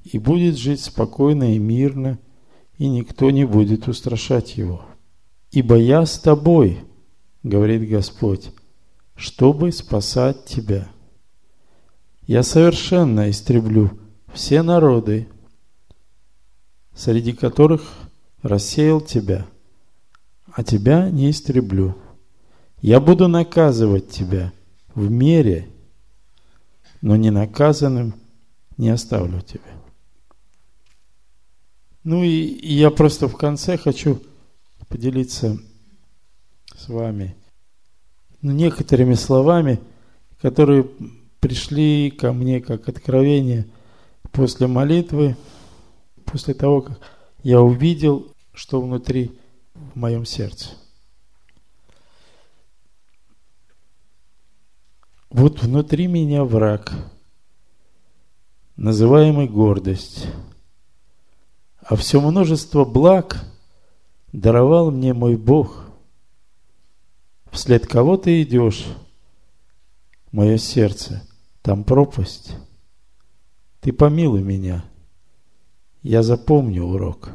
и 0.03 0.19
будет 0.19 0.57
жить 0.57 0.81
спокойно 0.81 1.55
и 1.55 1.59
мирно, 1.59 2.19
и 2.77 2.87
никто 2.87 3.29
не 3.29 3.45
будет 3.45 3.87
устрашать 3.87 4.57
его. 4.57 4.85
Ибо 5.51 5.75
я 5.77 6.05
с 6.05 6.19
тобой, 6.19 6.79
говорит 7.43 7.89
Господь, 7.89 8.51
чтобы 9.15 9.71
спасать 9.71 10.45
тебя. 10.45 10.87
Я 12.25 12.43
совершенно 12.43 13.29
истреблю 13.29 13.91
все 14.37 14.61
народы, 14.61 15.27
среди 16.93 17.33
которых 17.33 17.91
рассеял 18.43 19.01
тебя, 19.01 19.47
а 20.51 20.63
тебя 20.63 21.09
не 21.09 21.31
истреблю. 21.31 21.97
Я 22.79 22.99
буду 22.99 23.27
наказывать 23.27 24.11
тебя 24.11 24.53
в 24.93 25.09
мере, 25.09 25.67
но 27.01 27.15
не 27.15 27.31
наказанным 27.31 28.13
не 28.77 28.89
оставлю 28.89 29.41
тебя. 29.41 29.73
Ну 32.03 32.23
и, 32.23 32.29
я 32.75 32.91
просто 32.91 33.27
в 33.27 33.35
конце 33.37 33.75
хочу 33.75 34.21
поделиться 34.87 35.57
с 36.75 36.89
вами 36.89 37.35
ну, 38.43 38.51
некоторыми 38.51 39.15
словами, 39.15 39.79
которые 40.39 40.87
пришли 41.39 42.11
ко 42.11 42.33
мне 42.33 42.61
как 42.61 42.87
откровение 42.87 43.65
после 44.31 44.67
молитвы, 44.67 45.35
после 46.25 46.53
того, 46.53 46.81
как 46.81 46.99
я 47.43 47.61
увидел, 47.61 48.27
что 48.53 48.81
внутри 48.81 49.37
в 49.73 49.95
моем 49.95 50.25
сердце– 50.25 50.71
Вот 55.29 55.61
внутри 55.61 56.07
меня 56.07 56.45
враг, 56.45 56.93
называемый 58.77 59.47
гордость, 59.47 60.25
а 61.81 61.97
все 61.97 62.21
множество 62.21 62.85
благ 62.85 63.43
даровал 64.31 64.89
мне 64.89 65.13
мой 65.13 65.35
Бог. 65.35 65.83
Вслед 67.51 67.85
кого 67.87 68.15
ты 68.15 68.41
идешь, 68.41 68.85
мое 70.31 70.57
сердце, 70.57 71.21
там 71.61 71.83
пропасть. 71.83 72.55
Ты 73.81 73.93
помилуй 73.93 74.41
меня, 74.41 74.85
я 76.03 76.23
запомню 76.23 76.85
урок. 76.85 77.31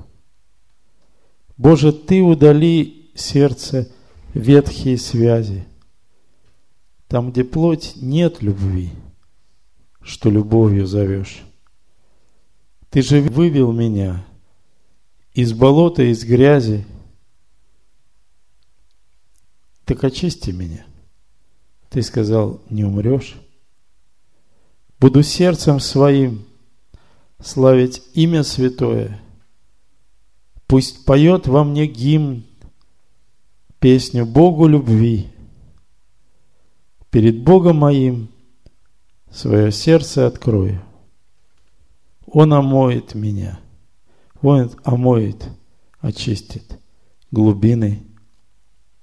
Боже, 1.56 1.92
Ты 1.92 2.22
удали 2.22 3.10
сердце 3.14 3.90
ветхие 4.34 4.98
связи– 4.98 5.66
там, 7.12 7.30
где 7.30 7.44
плоть, 7.44 7.92
нет 7.96 8.40
любви, 8.40 8.88
что 10.00 10.30
любовью 10.30 10.86
зовешь. 10.86 11.42
Ты 12.88 13.02
же 13.02 13.20
вывел 13.20 13.70
меня 13.70 14.24
из 15.34 15.52
болота, 15.52 16.10
из 16.10 16.24
грязи, 16.24 16.86
так 19.84 20.02
очисти 20.04 20.52
меня. 20.52 20.86
Ты 21.90 22.00
сказал, 22.00 22.62
не 22.70 22.82
умрешь. 22.82 23.36
Буду 25.02 25.24
сердцем 25.24 25.80
своим 25.80 26.44
славить 27.40 28.04
имя 28.14 28.44
святое. 28.44 29.20
Пусть 30.68 31.04
поет 31.04 31.48
во 31.48 31.64
мне 31.64 31.88
гимн, 31.88 32.44
песню 33.80 34.24
Богу 34.24 34.68
любви. 34.68 35.26
Перед 37.10 37.42
Богом 37.42 37.78
моим 37.78 38.28
свое 39.28 39.72
сердце 39.72 40.28
открою. 40.28 40.80
Он 42.24 42.52
омоет 42.52 43.16
меня. 43.16 43.58
Он 44.40 44.70
омоет, 44.84 45.48
очистит 45.98 46.78
глубины 47.32 48.04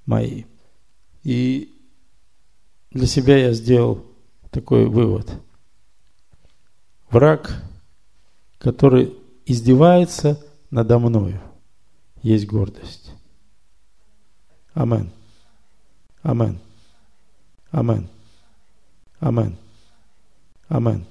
мои. 0.05 0.45
И 1.25 1.77
для 2.89 3.05
себя 3.05 3.35
я 3.37 3.51
сделал 3.51 4.05
такой 4.49 4.85
вывод. 4.85 5.29
Враг, 7.09 7.63
который 8.59 9.15
издевается 9.45 10.39
надо 10.69 10.99
мною, 10.99 11.41
есть 12.21 12.45
гордость. 12.45 13.11
Амен. 14.73 15.09
Амен. 16.21 16.59
Амен. 17.71 18.07
Амен. 19.19 19.57
Амен. 20.67 21.05